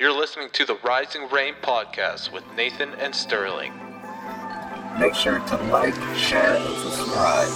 You're 0.00 0.12
listening 0.12 0.50
to 0.52 0.64
the 0.64 0.76
Rising 0.84 1.28
Rain 1.28 1.54
podcast 1.60 2.30
with 2.30 2.44
Nathan 2.54 2.90
and 3.00 3.12
Sterling. 3.12 3.72
Make 5.00 5.12
sure 5.16 5.40
to 5.40 5.56
like, 5.72 5.92
share, 6.16 6.54
and 6.54 6.76
subscribe. 6.78 7.48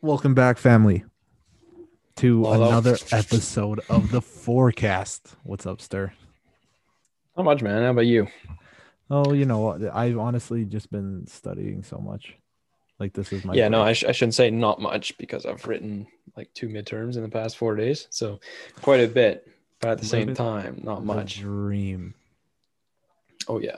Welcome 0.00 0.32
back, 0.32 0.56
family, 0.56 1.04
to 2.16 2.44
Hello. 2.44 2.68
another 2.68 2.96
episode 3.12 3.80
of 3.90 4.10
the 4.10 4.22
Forecast. 4.22 5.36
What's 5.42 5.66
up, 5.66 5.82
Stir? 5.82 6.14
Not 7.38 7.44
much, 7.44 7.62
man. 7.62 7.84
How 7.84 7.90
about 7.90 8.06
you? 8.06 8.26
Oh, 9.10 9.32
you 9.32 9.44
know, 9.46 9.60
what, 9.60 9.80
I've 9.94 10.18
honestly 10.18 10.64
just 10.64 10.90
been 10.90 11.24
studying 11.28 11.84
so 11.84 11.98
much. 11.98 12.34
Like 12.98 13.12
this 13.12 13.32
is 13.32 13.44
my 13.44 13.54
yeah, 13.54 13.68
no, 13.68 13.80
I, 13.80 13.92
sh- 13.92 14.04
I 14.04 14.10
shouldn't 14.12 14.34
say 14.34 14.50
not 14.50 14.80
much 14.80 15.16
because 15.18 15.46
I've 15.46 15.64
written 15.68 16.08
like 16.36 16.52
two 16.52 16.68
midterms 16.68 17.14
in 17.14 17.22
the 17.22 17.28
past 17.28 17.56
four 17.56 17.76
days, 17.76 18.08
so 18.10 18.40
quite 18.82 18.98
a 18.98 19.06
bit. 19.06 19.48
But 19.80 19.90
at 19.90 19.98
the 19.98 20.04
same 20.06 20.34
time, 20.34 20.80
not 20.82 21.04
much. 21.04 21.38
dream. 21.38 22.14
Oh 23.46 23.60
yeah, 23.60 23.76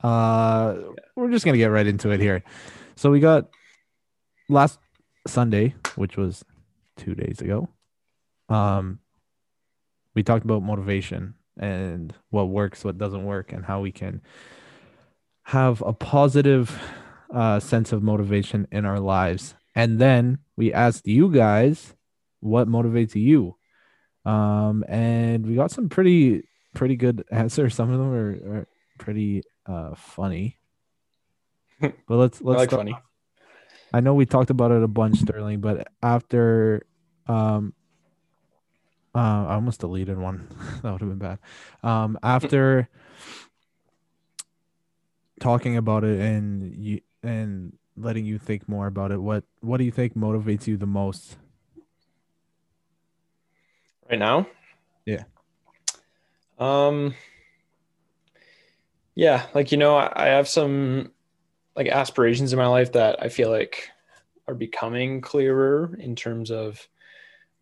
Uh, 0.00 0.76
we're 1.16 1.32
just 1.32 1.44
gonna 1.44 1.58
get 1.58 1.66
right 1.66 1.88
into 1.88 2.10
it 2.10 2.20
here. 2.20 2.44
So 2.94 3.10
we 3.10 3.18
got 3.18 3.48
last 4.48 4.78
Sunday, 5.26 5.74
which 5.96 6.16
was 6.16 6.44
two 6.96 7.16
days 7.16 7.40
ago. 7.40 7.68
Um, 8.48 9.00
we 10.14 10.22
talked 10.22 10.44
about 10.44 10.62
motivation 10.62 11.34
and 11.58 12.14
what 12.30 12.48
works, 12.48 12.84
what 12.84 12.98
doesn't 12.98 13.24
work, 13.24 13.52
and 13.52 13.64
how 13.64 13.80
we 13.80 13.92
can 13.92 14.20
have 15.44 15.82
a 15.82 15.92
positive 15.92 16.78
uh, 17.32 17.60
sense 17.60 17.92
of 17.92 18.02
motivation 18.02 18.66
in 18.72 18.84
our 18.84 19.00
lives. 19.00 19.54
And 19.74 19.98
then 19.98 20.38
we 20.56 20.72
asked 20.72 21.06
you 21.06 21.30
guys 21.30 21.94
what 22.40 22.68
motivates 22.68 23.14
you, 23.14 23.56
um, 24.24 24.84
and 24.88 25.46
we 25.46 25.54
got 25.54 25.70
some 25.70 25.88
pretty 25.88 26.48
pretty 26.74 26.96
good 26.96 27.24
answers. 27.30 27.74
Some 27.74 27.90
of 27.90 27.98
them 27.98 28.12
are, 28.12 28.58
are 28.58 28.68
pretty 28.98 29.42
uh 29.66 29.94
funny. 29.94 30.58
But 31.80 32.16
let's 32.16 32.40
let's 32.40 32.58
I 32.58 32.62
like 32.62 32.70
funny. 32.70 32.96
I 33.92 34.00
know 34.00 34.14
we 34.14 34.26
talked 34.26 34.50
about 34.50 34.72
it 34.72 34.82
a 34.82 34.88
bunch, 34.88 35.18
Sterling, 35.18 35.60
but 35.60 35.88
after 36.02 36.86
um 37.26 37.74
uh 39.16 39.46
I 39.48 39.54
almost 39.54 39.80
deleted 39.80 40.18
one. 40.18 40.48
that 40.82 40.92
would 40.92 41.00
have 41.00 41.10
been 41.10 41.18
bad. 41.18 41.38
Um 41.82 42.18
after 42.22 42.88
talking 45.40 45.76
about 45.76 46.04
it 46.04 46.20
and 46.20 46.74
you 46.76 47.00
and 47.22 47.76
letting 47.96 48.26
you 48.26 48.38
think 48.38 48.68
more 48.68 48.86
about 48.86 49.10
it, 49.10 49.18
what 49.18 49.44
what 49.60 49.78
do 49.78 49.84
you 49.84 49.90
think 49.90 50.14
motivates 50.14 50.66
you 50.66 50.76
the 50.76 50.86
most? 50.86 51.36
Right 54.08 54.18
now. 54.18 54.46
Yeah. 55.04 55.24
Um. 56.58 57.14
Yeah, 59.14 59.46
like 59.54 59.72
you 59.72 59.78
know, 59.78 59.96
I, 59.96 60.12
I 60.14 60.26
have 60.26 60.46
some 60.46 61.12
like 61.74 61.88
aspirations 61.88 62.52
in 62.52 62.58
my 62.58 62.66
life 62.66 62.92
that 62.92 63.22
I 63.22 63.28
feel 63.28 63.50
like 63.50 63.88
are 64.46 64.54
becoming 64.54 65.20
clearer 65.20 65.96
in 65.98 66.14
terms 66.16 66.50
of 66.50 66.86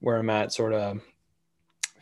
where 0.01 0.17
I'm 0.17 0.31
at, 0.31 0.53
sort 0.53 0.75
of 0.75 1.01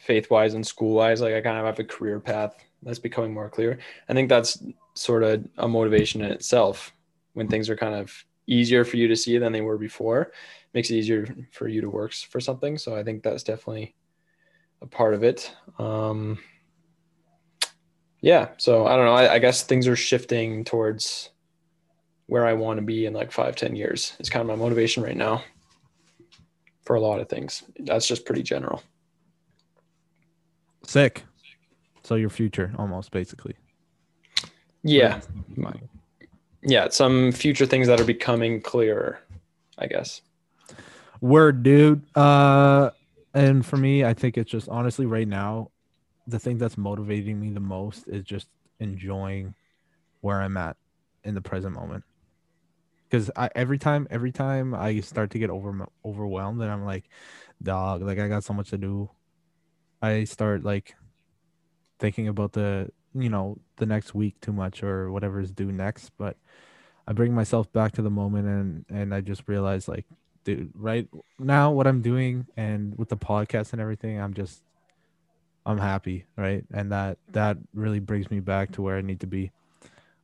faith 0.02 0.30
wise 0.30 0.54
and 0.54 0.66
school 0.66 0.94
wise. 0.94 1.20
Like 1.20 1.34
I 1.34 1.40
kind 1.40 1.58
of 1.58 1.64
have 1.64 1.78
a 1.78 1.84
career 1.84 2.18
path 2.18 2.56
that's 2.82 2.98
becoming 2.98 3.32
more 3.32 3.48
clear. 3.48 3.78
I 4.08 4.14
think 4.14 4.28
that's 4.28 4.62
sort 4.94 5.22
of 5.22 5.46
a 5.58 5.68
motivation 5.68 6.22
in 6.22 6.32
itself 6.32 6.92
when 7.34 7.46
things 7.46 7.70
are 7.70 7.76
kind 7.76 7.94
of 7.94 8.12
easier 8.48 8.84
for 8.84 8.96
you 8.96 9.06
to 9.06 9.14
see 9.14 9.38
than 9.38 9.52
they 9.52 9.60
were 9.60 9.78
before. 9.78 10.32
Makes 10.74 10.90
it 10.90 10.96
easier 10.96 11.32
for 11.52 11.68
you 11.68 11.80
to 11.80 11.88
work 11.88 12.12
for 12.14 12.40
something. 12.40 12.78
So 12.78 12.96
I 12.96 13.04
think 13.04 13.22
that's 13.22 13.44
definitely 13.44 13.94
a 14.80 14.86
part 14.86 15.14
of 15.14 15.22
it. 15.22 15.54
Um, 15.78 16.38
yeah. 18.20 18.48
So 18.56 18.86
I 18.86 18.96
don't 18.96 19.04
know. 19.04 19.14
I, 19.14 19.34
I 19.34 19.38
guess 19.38 19.62
things 19.62 19.86
are 19.86 19.96
shifting 19.96 20.64
towards 20.64 21.30
where 22.26 22.44
I 22.44 22.54
want 22.54 22.78
to 22.78 22.82
be 22.84 23.06
in 23.06 23.12
like 23.12 23.30
five, 23.30 23.54
ten 23.54 23.76
years. 23.76 24.16
It's 24.18 24.30
kind 24.30 24.40
of 24.40 24.48
my 24.48 24.60
motivation 24.60 25.04
right 25.04 25.16
now 25.16 25.44
for 26.84 26.96
a 26.96 27.00
lot 27.00 27.20
of 27.20 27.28
things. 27.28 27.62
That's 27.78 28.08
just 28.08 28.24
pretty 28.24 28.42
general. 28.42 28.82
Sick. 30.84 31.24
So 32.02 32.16
your 32.16 32.30
future 32.30 32.72
almost 32.78 33.10
basically. 33.10 33.54
Yeah. 34.82 35.20
Yeah. 36.62 36.88
Some 36.88 37.32
future 37.32 37.66
things 37.66 37.86
that 37.86 38.00
are 38.00 38.04
becoming 38.04 38.60
clearer, 38.60 39.20
I 39.78 39.86
guess. 39.86 40.22
Word, 41.20 41.62
dude. 41.62 42.02
Uh, 42.16 42.90
and 43.32 43.64
for 43.64 43.76
me, 43.76 44.04
I 44.04 44.12
think 44.12 44.36
it's 44.36 44.50
just 44.50 44.68
honestly 44.68 45.06
right 45.06 45.28
now, 45.28 45.70
the 46.26 46.38
thing 46.38 46.58
that's 46.58 46.76
motivating 46.76 47.40
me 47.40 47.50
the 47.50 47.60
most 47.60 48.08
is 48.08 48.24
just 48.24 48.48
enjoying 48.80 49.54
where 50.20 50.40
I'm 50.40 50.56
at 50.56 50.76
in 51.24 51.34
the 51.34 51.40
present 51.40 51.74
moment. 51.74 52.04
Because 53.08 53.30
I 53.36 53.50
every 53.54 53.78
time, 53.78 54.08
every 54.10 54.32
time 54.32 54.74
I 54.74 55.00
start 55.00 55.30
to 55.30 55.38
get 55.38 55.50
over 55.50 55.86
overwhelmed, 56.04 56.60
and 56.62 56.70
I'm 56.70 56.84
like, 56.84 57.08
dog, 57.62 58.02
like 58.02 58.18
I 58.18 58.28
got 58.28 58.44
so 58.44 58.52
much 58.52 58.70
to 58.70 58.78
do. 58.78 59.10
I 60.02 60.24
start 60.24 60.64
like 60.64 60.94
thinking 61.98 62.28
about 62.28 62.52
the 62.52 62.90
you 63.14 63.28
know 63.28 63.58
the 63.76 63.86
next 63.86 64.14
week 64.14 64.40
too 64.40 64.52
much 64.52 64.82
or 64.82 65.10
whatever 65.10 65.40
is 65.40 65.52
due 65.52 65.70
next. 65.72 66.10
But 66.18 66.36
I 67.06 67.12
bring 67.12 67.34
myself 67.34 67.72
back 67.72 67.92
to 67.92 68.02
the 68.02 68.10
moment, 68.10 68.46
and 68.48 68.84
and 68.90 69.14
I 69.14 69.20
just 69.20 69.44
realize 69.46 69.88
like 69.88 70.06
dude 70.44 70.72
right 70.74 71.08
now 71.38 71.70
what 71.70 71.86
i'm 71.86 72.02
doing 72.02 72.46
and 72.56 72.96
with 72.98 73.08
the 73.08 73.16
podcast 73.16 73.72
and 73.72 73.80
everything 73.80 74.20
i'm 74.20 74.34
just 74.34 74.62
i'm 75.64 75.78
happy 75.78 76.24
right 76.36 76.64
and 76.72 76.90
that 76.92 77.18
that 77.30 77.56
really 77.74 78.00
brings 78.00 78.30
me 78.30 78.40
back 78.40 78.72
to 78.72 78.82
where 78.82 78.96
i 78.96 79.00
need 79.00 79.20
to 79.20 79.26
be 79.26 79.50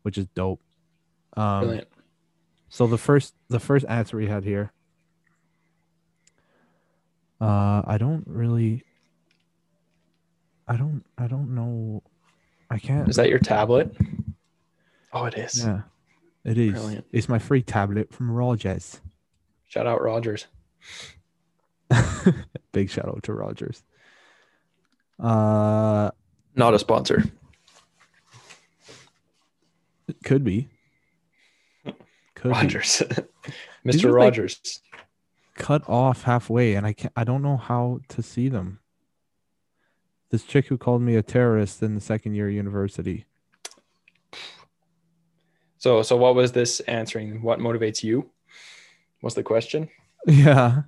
which 0.03 0.19
is 0.19 0.27
dope 0.35 0.61
um 1.37 1.61
Brilliant. 1.61 1.89
so 2.69 2.87
the 2.87 2.99
first 2.99 3.35
the 3.49 3.61
first 3.61 3.87
answer 3.89 4.17
we 4.17 4.27
had 4.27 4.45
here 4.45 4.73
uh 7.41 7.83
i 7.87 7.97
don't 7.99 8.25
really 8.27 8.83
i 10.69 10.77
don't 10.77 11.03
i 11.19 11.27
don't 11.27 11.55
know 11.55 12.03
i 12.71 12.79
can't 12.79 13.09
Is 13.09 13.17
that 13.17 13.29
your 13.29 13.39
tablet? 13.41 13.95
Oh, 15.13 15.25
it 15.25 15.35
is. 15.35 15.65
yeah 15.65 15.83
it 16.45 16.57
is 16.59 16.73
Brilliant. 16.73 17.07
it's 17.13 17.29
my 17.29 17.39
free 17.39 17.63
tablet 17.63 18.13
from 18.13 18.31
rogers 18.31 19.01
Shout 19.71 19.87
out 19.87 20.01
Rogers. 20.03 20.47
Big 22.73 22.89
shout 22.89 23.07
out 23.07 23.23
to 23.25 23.35
Rogers. 23.35 23.83
Uh, 25.21 26.11
Not 26.55 26.73
a 26.73 26.79
sponsor. 26.79 27.23
it 30.09 30.17
could 30.25 30.43
be. 30.43 30.69
Could. 32.35 32.51
Rogers. 32.53 33.03
Mr. 33.87 34.05
like- 34.05 34.15
Rogers. 34.15 34.81
cut 35.55 35.83
off 35.89 36.23
halfway, 36.23 36.75
and 36.75 36.87
I 36.87 36.95
can't. 36.95 37.13
I 37.17 37.25
don't 37.25 37.43
know 37.43 37.57
how 37.59 38.01
to 38.09 38.23
see 38.23 38.49
them. 38.49 38.81
This 40.31 40.45
chick 40.45 40.67
who 40.67 40.77
called 40.77 41.01
me 41.03 41.17
a 41.17 41.23
terrorist 41.23 41.83
in 41.83 41.95
the 41.95 42.01
second 42.01 42.35
year 42.35 42.49
of 42.49 42.55
university. 42.55 43.25
So, 45.79 46.03
so 46.03 46.17
what 46.17 46.35
was 46.35 46.53
this 46.53 46.81
answering? 46.81 47.41
What 47.43 47.61
motivates 47.61 48.03
you? 48.03 48.31
Was 49.23 49.35
the 49.35 49.43
question? 49.43 49.89
Yeah. 50.27 50.83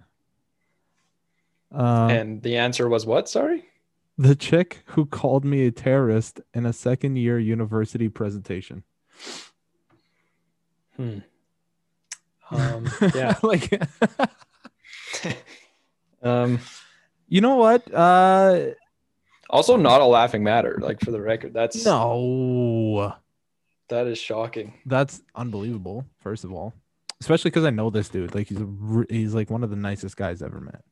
Um, 1.72 2.10
and 2.10 2.42
the 2.42 2.56
answer 2.56 2.88
was 2.88 3.06
what? 3.06 3.28
Sorry. 3.28 3.64
the 4.18 4.34
chick 4.34 4.82
who 4.86 5.06
called 5.06 5.44
me 5.44 5.64
a 5.66 5.70
terrorist 5.70 6.40
in 6.52 6.66
a 6.66 6.72
second 6.72 7.14
year 7.16 7.38
university 7.38 8.08
presentation. 8.08 8.82
Hmm. 10.96 11.18
Um, 12.50 12.88
yeah. 13.14 13.36
like, 13.44 13.80
Um, 16.20 16.58
you 17.28 17.40
know 17.40 17.54
what? 17.54 17.82
Uh, 17.94 18.70
also, 19.50 19.76
not 19.76 20.00
a 20.00 20.04
laughing 20.06 20.42
matter. 20.42 20.78
Like 20.80 21.00
for 21.00 21.10
the 21.10 21.20
record, 21.20 21.52
that's 21.52 21.84
no. 21.84 23.14
that 23.88 24.06
is 24.06 24.18
shocking. 24.18 24.74
that's 24.86 25.20
unbelievable. 25.34 26.04
First 26.20 26.44
of 26.44 26.52
all, 26.52 26.72
especially 27.20 27.50
because 27.50 27.64
I 27.64 27.70
know 27.70 27.90
this 27.90 28.08
dude. 28.08 28.34
Like 28.34 28.48
he's 28.48 28.60
a, 28.60 29.04
he's 29.08 29.34
like 29.34 29.50
one 29.50 29.62
of 29.64 29.70
the 29.70 29.76
nicest 29.76 30.16
guys 30.16 30.42
ever 30.42 30.60
met. 30.60 30.82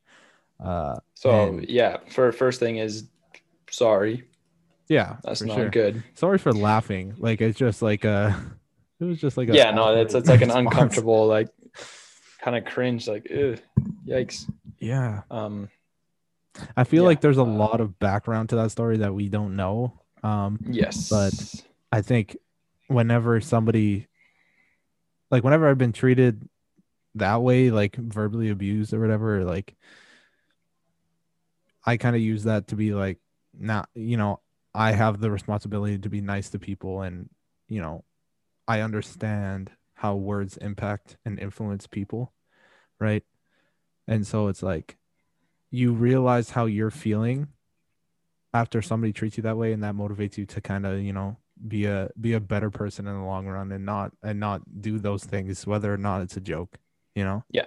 Uh, 0.60 0.96
So 1.14 1.31
And- 1.31 1.69
yeah, 1.69 1.99
for 2.10 2.32
first 2.32 2.58
thing 2.60 2.78
is 2.78 3.08
sorry. 3.70 4.25
yeah, 4.88 5.16
That's 5.22 5.43
not 5.43 5.56
sure. 5.56 5.69
good. 5.70 6.02
Sorry 6.14 6.38
for 6.38 6.52
laughing. 6.52 7.14
Like 7.19 7.40
it's 7.40 7.58
just 7.58 7.81
like 7.82 8.04
a, 8.04 8.37
it 9.00 9.04
was 9.04 9.20
just 9.20 9.37
like 9.37 9.49
a 9.50 9.54
Yeah, 9.54 9.70
no, 9.70 9.94
it's 10.00 10.14
it's 10.14 10.28
like 10.28 10.43
an 10.43 10.50
uncomfortable, 10.62 11.26
like 11.26 11.49
kind 12.40 12.56
of 12.56 12.64
cringe, 12.64 13.06
like 13.06 13.31
Ugh, 13.31 13.58
yikes. 14.06 14.50
Yeah, 14.81 15.22
Um, 15.31 15.69
I 16.76 16.84
feel 16.84 17.02
Yeah, 17.05 17.08
like 17.08 17.20
there's 17.20 17.38
a 17.38 17.43
lot 17.44 17.81
of 17.81 17.99
background 17.99 18.49
to 18.50 18.56
that 18.56 18.70
story 18.70 18.99
that 18.99 19.14
we 19.14 19.28
don't 19.28 19.56
know. 19.56 20.00
Um, 20.22 20.58
Yes. 20.69 21.08
But- 21.08 21.64
I 21.90 22.02
think 22.02 22.37
whenever 22.88 23.40
somebody, 23.40 24.08
like 25.31 25.43
whenever 25.43 25.69
I've 25.69 25.78
been 25.78 25.93
treated 25.93 26.46
that 27.14 27.40
way, 27.43 27.70
like 27.70 27.96
verbally 27.96 28.50
abused 28.50 28.93
or 28.93 29.00
whatever, 29.00 29.44
like 29.44 29.75
I 31.87 31.96
kind 31.96 32.14
of 32.14 32.20
use 32.20 32.44
that 32.44 32.69
to 32.69 32.76
be 32.76 32.93
like, 32.93 33.19
not, 33.58 33.88
you 33.94 34.16
know, 34.19 34.40
I 34.75 34.93
have 34.93 35.20
the 35.20 35.31
responsibility 35.31 35.99
to 35.99 36.11
be 36.11 36.20
nice 36.20 36.50
to 36.50 36.58
people 36.58 37.00
and, 37.02 37.31
you 37.69 37.81
know, 37.81 38.04
I 38.66 38.81
understand 38.82 39.70
how 39.94 40.16
words 40.16 40.58
impact 40.58 41.16
and 41.25 41.38
influence 41.38 41.87
people, 41.87 42.34
right? 43.00 43.25
And 44.06 44.26
so 44.26 44.49
it's 44.49 44.62
like 44.62 44.97
you 45.70 45.92
realize 45.92 46.50
how 46.50 46.66
you're 46.66 46.90
feeling 46.90 47.48
after 48.54 48.80
somebody 48.80 49.12
treats 49.12 49.36
you 49.36 49.42
that 49.42 49.56
way 49.56 49.72
and 49.72 49.82
that 49.82 49.94
motivates 49.94 50.38
you 50.38 50.46
to 50.46 50.60
kind 50.60 50.86
of, 50.86 51.00
you 51.00 51.12
know, 51.12 51.36
be 51.66 51.86
a 51.86 52.08
be 52.20 52.34
a 52.34 52.40
better 52.40 52.70
person 52.70 53.06
in 53.06 53.14
the 53.14 53.24
long 53.24 53.46
run 53.46 53.72
and 53.72 53.84
not 53.84 54.12
and 54.22 54.38
not 54.38 54.62
do 54.80 54.98
those 54.98 55.24
things 55.24 55.66
whether 55.66 55.92
or 55.92 55.98
not 55.98 56.22
it's 56.22 56.36
a 56.36 56.40
joke, 56.40 56.78
you 57.14 57.24
know? 57.24 57.44
Yeah. 57.50 57.66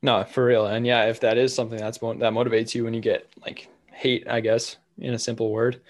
No, 0.00 0.24
for 0.24 0.44
real. 0.44 0.66
And 0.66 0.86
yeah, 0.86 1.04
if 1.04 1.20
that 1.20 1.38
is 1.38 1.54
something 1.54 1.78
that's 1.78 1.98
that 1.98 2.32
motivates 2.32 2.74
you 2.74 2.84
when 2.84 2.94
you 2.94 3.00
get 3.00 3.28
like 3.44 3.68
hate, 3.92 4.26
I 4.28 4.40
guess, 4.40 4.76
in 4.98 5.14
a 5.14 5.18
simple 5.18 5.50
word, 5.50 5.80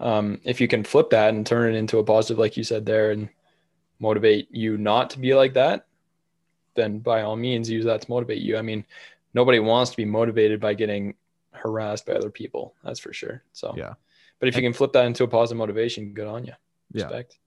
um, 0.00 0.40
if 0.44 0.60
you 0.60 0.68
can 0.68 0.84
flip 0.84 1.10
that 1.10 1.34
and 1.34 1.46
turn 1.46 1.74
it 1.74 1.78
into 1.78 1.98
a 1.98 2.04
positive, 2.04 2.38
like 2.38 2.56
you 2.56 2.64
said 2.64 2.86
there, 2.86 3.10
and 3.10 3.28
motivate 4.00 4.48
you 4.50 4.78
not 4.78 5.10
to 5.10 5.18
be 5.18 5.34
like 5.34 5.54
that, 5.54 5.86
then 6.74 6.98
by 7.00 7.22
all 7.22 7.36
means 7.36 7.68
use 7.68 7.84
that 7.84 8.02
to 8.02 8.10
motivate 8.10 8.42
you. 8.42 8.56
I 8.56 8.62
mean, 8.62 8.84
nobody 9.34 9.58
wants 9.58 9.90
to 9.92 9.96
be 9.96 10.04
motivated 10.04 10.60
by 10.60 10.74
getting 10.74 11.14
harassed 11.52 12.06
by 12.06 12.12
other 12.12 12.30
people. 12.30 12.74
That's 12.84 13.00
for 13.00 13.12
sure. 13.12 13.42
So 13.52 13.74
Yeah. 13.76 13.94
But 14.40 14.48
if 14.48 14.56
you 14.56 14.62
can 14.62 14.72
flip 14.72 14.92
that 14.92 15.04
into 15.06 15.24
a 15.24 15.28
positive 15.28 15.58
motivation, 15.58 16.12
good 16.14 16.28
on 16.28 16.44
you. 16.44 16.52
Yeah. 16.92 17.04
Respect. 17.04 17.38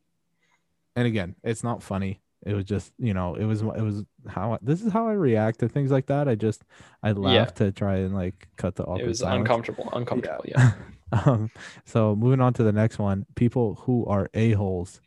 and 0.95 1.07
again, 1.07 1.35
it's 1.43 1.63
not 1.63 1.81
funny. 1.81 2.21
It 2.45 2.53
was 2.55 2.65
just, 2.65 2.91
you 2.97 3.13
know, 3.13 3.35
it 3.35 3.45
was 3.45 3.61
it 3.61 3.81
was 3.81 4.03
how 4.27 4.53
I, 4.53 4.57
this 4.61 4.81
is 4.81 4.91
how 4.91 5.07
I 5.07 5.13
react 5.13 5.59
to 5.59 5.69
things 5.69 5.91
like 5.91 6.07
that. 6.07 6.27
I 6.27 6.35
just 6.35 6.63
I 7.03 7.11
laugh 7.11 7.53
to 7.55 7.71
try 7.71 7.97
and 7.97 8.13
like 8.15 8.47
cut 8.57 8.75
the 8.75 8.83
awkward 8.83 9.01
It 9.01 9.07
was 9.07 9.19
silence. 9.19 9.41
uncomfortable. 9.41 9.89
Uncomfortable. 9.93 10.43
Yeah. 10.45 10.71
um, 11.25 11.51
so 11.85 12.15
moving 12.15 12.41
on 12.41 12.53
to 12.53 12.63
the 12.63 12.71
next 12.71 12.97
one, 12.99 13.25
people 13.35 13.75
who 13.85 14.05
are 14.07 14.27
a 14.33 14.51
holes. 14.53 15.01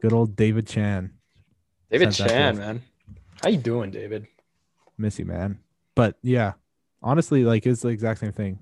Good 0.00 0.12
old 0.12 0.34
David 0.34 0.66
Chan, 0.66 1.12
David 1.90 2.12
Sent 2.14 2.28
that 2.28 2.34
to 2.34 2.34
Chan, 2.34 2.58
man. 2.58 2.82
How 3.42 3.50
you 3.50 3.58
doing, 3.58 3.90
David? 3.90 4.26
Missy 5.02 5.24
man. 5.24 5.58
But 5.94 6.16
yeah, 6.22 6.52
honestly, 7.02 7.44
like 7.44 7.66
it's 7.66 7.82
the 7.82 7.88
exact 7.88 8.20
same 8.20 8.32
thing. 8.32 8.58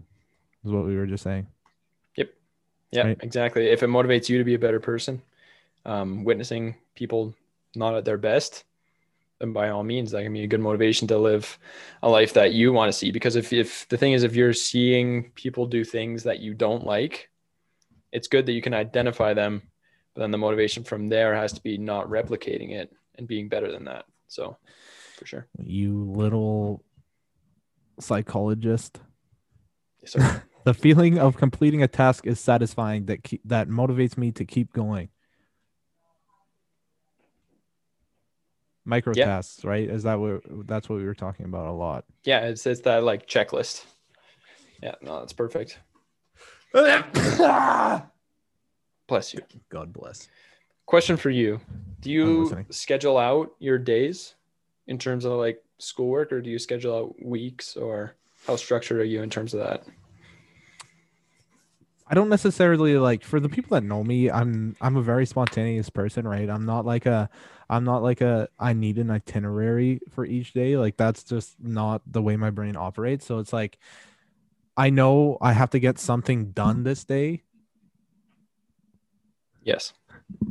Is 0.65 0.73
what 0.73 0.85
we 0.85 0.97
were 0.97 1.07
just 1.07 1.23
saying. 1.23 1.47
Yep. 2.17 2.31
Yeah, 2.91 3.07
Right. 3.07 3.19
exactly. 3.23 3.69
If 3.69 3.83
it 3.83 3.89
motivates 3.89 4.29
you 4.29 4.39
to 4.39 4.45
be 4.45 4.55
a 4.55 4.59
better 4.59 4.81
person, 4.81 5.23
um, 5.87 6.25
witnessing 6.25 6.75
people 6.95 7.35
not 7.75 7.95
at 7.95 8.05
their 8.05 8.19
best, 8.19 8.65
then 9.39 9.55
by 9.55 9.71
all 9.71 9.83
means, 9.83 10.11
that 10.11 10.23
can 10.23 10.35
be 10.35 10.43
a 10.43 10.49
good 10.49 10.61
motivation 10.61 11.09
to 11.09 11.17
live 11.17 11.59
a 12.03 12.11
life 12.11 12.35
that 12.35 12.53
you 12.53 12.73
want 12.75 12.93
to 12.93 12.99
see. 12.99 13.11
Because 13.11 13.37
if, 13.37 13.53
if 13.55 13.89
the 13.89 13.97
thing 13.97 14.13
is, 14.13 14.23
if 14.23 14.37
you're 14.37 14.53
seeing 14.53 15.31
people 15.31 15.65
do 15.65 15.83
things 15.83 16.25
that 16.25 16.41
you 16.41 16.53
don't 16.53 16.85
like, 16.85 17.31
it's 18.13 18.29
good 18.29 18.45
that 18.47 18.53
you 18.53 18.61
can 18.61 18.75
identify 18.75 19.33
them. 19.33 19.63
But 20.15 20.23
then 20.23 20.31
the 20.31 20.37
motivation 20.39 20.85
from 20.85 21.09
there 21.09 21.35
has 21.35 21.55
to 21.55 21.63
be 21.63 21.79
not 21.79 22.09
replicating 22.09 22.73
it 22.73 22.93
and 23.17 23.27
being 23.27 23.49
better 23.49 23.73
than 23.73 23.85
that. 23.85 24.05
So, 24.29 24.59
for 25.21 25.27
sure. 25.27 25.47
You 25.63 26.11
little 26.11 26.83
psychologist. 28.01 28.99
Yes, 30.03 30.13
sir. 30.13 30.43
The 30.65 30.75
feeling 30.75 31.19
of 31.19 31.39
completing 31.39 31.83
a 31.83 31.89
task 31.89 32.27
is 32.27 32.39
satisfying 32.39 33.07
that 33.07 33.25
keep, 33.25 33.41
that 33.47 33.69
motivates 33.69 34.19
me 34.19 34.31
to 34.33 34.45
keep 34.45 34.75
going. 34.75 35.09
Micro 38.85 39.15
Yeah. 39.17 39.25
tasks, 39.25 39.65
right? 39.65 39.89
Is 39.89 40.03
that 40.03 40.21
what 40.21 40.43
that's 40.67 40.91
what 40.91 40.99
we 40.99 41.07
were 41.07 41.15
talking 41.15 41.47
about 41.47 41.67
a 41.67 41.73
lot? 41.73 42.05
yeah, 42.25 42.41
it's, 42.41 42.67
it's 42.67 42.83
that 42.83 43.05
like 43.05 43.27
checklist. 43.27 43.87
Yeah, 44.83 44.97
no, 45.01 45.21
that's 45.21 45.33
perfect. 45.33 45.79
Bless 46.75 47.05
you. 49.33 49.41
God 49.71 49.95
bless. 49.95 50.29
Question 50.85 51.17
for 51.17 51.31
you. 51.31 51.59
Do 52.01 52.11
you 52.11 52.67
schedule 52.71 53.17
out 53.17 53.53
your 53.61 53.79
days 53.79 54.35
in 54.87 54.99
terms 54.99 55.25
of 55.25 55.33
like 55.33 55.63
schoolwork 55.79 56.33
or 56.33 56.41
do 56.41 56.51
you 56.51 56.59
schedule 56.59 56.97
out 56.97 57.25
weeks 57.25 57.77
or 57.77 58.17
how 58.47 58.57
structured 58.57 59.01
are 59.01 59.05
you 59.05 59.23
in 59.23 59.31
terms 59.31 59.55
of 59.55 59.61
that? 59.61 59.85
I 62.07 62.15
don't 62.15 62.29
necessarily 62.29 62.99
like 62.99 63.23
for 63.23 63.39
the 63.39 63.49
people 63.49 63.77
that 63.77 63.85
know 63.85 64.03
me, 64.03 64.31
I'm 64.31 64.75
I'm 64.81 64.97
a 64.97 65.03
very 65.03 65.27
spontaneous 65.27 65.91
person, 65.91 66.27
right? 66.27 66.51
I'm 66.51 66.67
not 66.67 66.85
like 66.85 67.07
a 67.07 67.31
I'm 67.69 67.85
not 67.85 68.03
like 68.03 68.21
a 68.21 68.49
I 68.59 68.73
need 68.73 68.99
an 68.99 69.11
itinerary 69.11 70.01
for 70.11 70.25
each 70.25 70.53
day. 70.53 70.77
Like 70.77 70.97
that's 70.97 71.23
just 71.23 71.55
not 71.61 72.03
the 72.05 72.21
way 72.21 72.37
my 72.37 72.51
brain 72.51 72.77
operates. 72.77 73.25
So 73.25 73.39
it's 73.39 73.53
like 73.53 73.79
I 74.77 74.91
know 74.91 75.39
I 75.41 75.53
have 75.53 75.71
to 75.71 75.79
get 75.79 76.01
something 76.01 76.51
done 76.51 76.83
this 76.83 77.05
day. 77.05 77.45
Yes. 79.63 79.93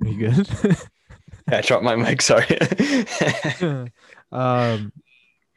Are 0.02 0.08
you 0.08 0.30
good? 0.30 0.50
I 1.58 1.62
dropped 1.62 1.84
my 1.84 1.96
mic. 1.96 2.22
Sorry. 2.22 2.46
um 4.32 4.92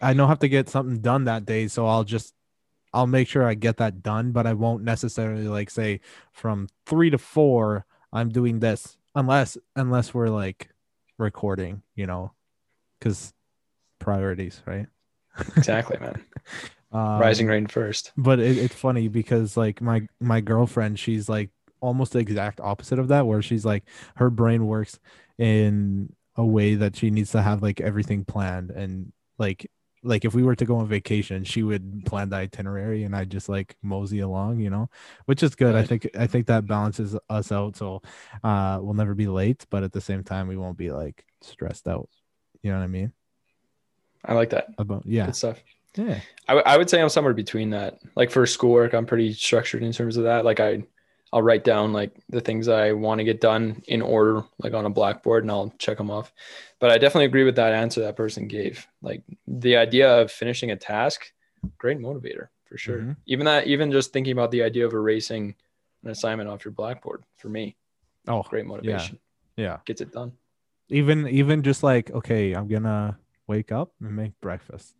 I 0.00 0.12
know 0.14 0.24
I 0.24 0.28
have 0.28 0.40
to 0.40 0.48
get 0.48 0.68
something 0.68 1.00
done 1.00 1.24
that 1.24 1.44
day, 1.44 1.68
so 1.68 1.86
I'll 1.86 2.04
just 2.04 2.34
I'll 2.92 3.06
make 3.06 3.28
sure 3.28 3.46
I 3.46 3.54
get 3.54 3.78
that 3.78 4.02
done, 4.02 4.32
but 4.32 4.46
I 4.46 4.52
won't 4.52 4.82
necessarily 4.82 5.48
like 5.48 5.70
say 5.70 6.00
from 6.32 6.68
3 6.86 7.10
to 7.10 7.18
4 7.18 7.86
I'm 8.12 8.28
doing 8.28 8.60
this 8.60 8.98
unless 9.14 9.56
unless 9.76 10.12
we're 10.12 10.28
like 10.28 10.68
recording, 11.18 11.82
you 11.94 12.06
know, 12.06 12.32
cuz 13.00 13.32
priorities, 13.98 14.62
right? 14.66 14.86
exactly, 15.56 15.98
man. 16.00 16.22
Um, 16.92 17.18
Rising 17.20 17.46
rain 17.46 17.66
first. 17.68 18.12
but 18.18 18.38
it, 18.38 18.58
it's 18.58 18.74
funny 18.74 19.08
because 19.08 19.56
like 19.56 19.80
my 19.80 20.06
my 20.20 20.42
girlfriend 20.42 20.98
she's 20.98 21.26
like 21.26 21.48
almost 21.80 22.12
the 22.12 22.18
exact 22.18 22.60
opposite 22.60 22.98
of 22.98 23.08
that 23.08 23.26
where 23.26 23.40
she's 23.40 23.64
like 23.64 23.84
her 24.16 24.28
brain 24.28 24.66
works 24.66 25.00
in 25.42 26.08
a 26.36 26.44
way 26.46 26.76
that 26.76 26.94
she 26.94 27.10
needs 27.10 27.32
to 27.32 27.42
have 27.42 27.62
like 27.62 27.80
everything 27.80 28.24
planned 28.24 28.70
and 28.70 29.12
like 29.38 29.68
like 30.04 30.24
if 30.24 30.34
we 30.34 30.42
were 30.44 30.54
to 30.54 30.64
go 30.64 30.76
on 30.76 30.86
vacation 30.86 31.42
she 31.42 31.62
would 31.64 32.04
plan 32.06 32.28
the 32.28 32.36
itinerary 32.36 33.02
and 33.02 33.14
i 33.14 33.24
just 33.24 33.48
like 33.48 33.74
mosey 33.82 34.20
along 34.20 34.60
you 34.60 34.70
know 34.70 34.88
which 35.26 35.42
is 35.42 35.56
good 35.56 35.74
i 35.74 35.82
think 35.84 36.08
i 36.16 36.26
think 36.28 36.46
that 36.46 36.64
balances 36.66 37.16
us 37.28 37.50
out 37.50 37.74
so 37.76 38.00
uh 38.44 38.78
we'll 38.80 38.94
never 38.94 39.14
be 39.14 39.26
late 39.26 39.66
but 39.68 39.82
at 39.82 39.92
the 39.92 40.00
same 40.00 40.22
time 40.22 40.46
we 40.46 40.56
won't 40.56 40.78
be 40.78 40.92
like 40.92 41.24
stressed 41.40 41.88
out 41.88 42.08
you 42.62 42.70
know 42.70 42.78
what 42.78 42.84
i 42.84 42.88
mean 42.88 43.12
I 44.24 44.34
like 44.34 44.50
that. 44.50 44.68
about 44.78 45.02
yeah 45.04 45.26
Good 45.26 45.36
stuff. 45.36 45.58
yeah 45.96 46.20
I, 46.48 46.52
w- 46.54 46.64
I 46.64 46.78
would 46.78 46.88
say 46.88 47.02
I'm 47.02 47.08
somewhere 47.08 47.34
between 47.34 47.70
that. 47.70 47.98
Like 48.14 48.30
for 48.30 48.46
schoolwork, 48.46 48.92
I'm 48.94 49.06
pretty 49.06 49.32
structured 49.32 49.82
in 49.82 49.90
terms 49.92 50.16
of 50.16 50.24
that. 50.24 50.44
Like 50.44 50.60
I, 50.60 50.84
I'll 51.32 51.42
write 51.42 51.64
down 51.64 51.92
like 51.92 52.12
the 52.28 52.40
things 52.42 52.68
I 52.68 52.92
want 52.92 53.18
to 53.20 53.24
get 53.24 53.40
done 53.40 53.82
in 53.88 54.02
order, 54.02 54.44
like 54.58 54.74
on 54.74 54.84
a 54.84 54.90
blackboard, 54.90 55.44
and 55.44 55.50
I'll 55.50 55.72
check 55.78 55.96
them 55.98 56.10
off. 56.10 56.32
But 56.78 56.90
I 56.90 56.98
definitely 56.98 57.24
agree 57.26 57.44
with 57.44 57.56
that 57.56 57.72
answer 57.72 58.00
that 58.02 58.16
person 58.16 58.48
gave. 58.48 58.86
Like 59.00 59.22
the 59.46 59.76
idea 59.76 60.20
of 60.20 60.30
finishing 60.30 60.70
a 60.70 60.76
task, 60.76 61.32
great 61.78 61.98
motivator 61.98 62.48
for 62.66 62.76
sure. 62.76 62.98
Mhm. 62.98 63.16
Even 63.26 63.46
that, 63.46 63.66
even 63.66 63.90
just 63.92 64.12
thinking 64.12 64.32
about 64.32 64.50
the 64.50 64.62
idea 64.62 64.84
of 64.86 64.92
erasing 64.92 65.54
an 66.04 66.10
assignment 66.10 66.50
off 66.50 66.64
your 66.64 66.72
blackboard 66.72 67.22
for 67.38 67.48
me, 67.48 67.76
oh 68.28 68.42
great 68.42 68.66
motivation. 68.66 69.18
Yeah. 69.56 69.64
yeah 69.64 69.78
Gets 69.86 70.00
it 70.02 70.12
done. 70.12 70.32
even 70.88 71.26
even 71.28 71.62
just 71.62 71.82
like 71.82 72.10
okay 72.10 72.52
i'm 72.52 72.66
gonna 72.68 73.16
wake 73.46 73.70
up 73.72 73.92
and 74.00 74.14
make 74.16 74.32
breakfast 74.40 74.94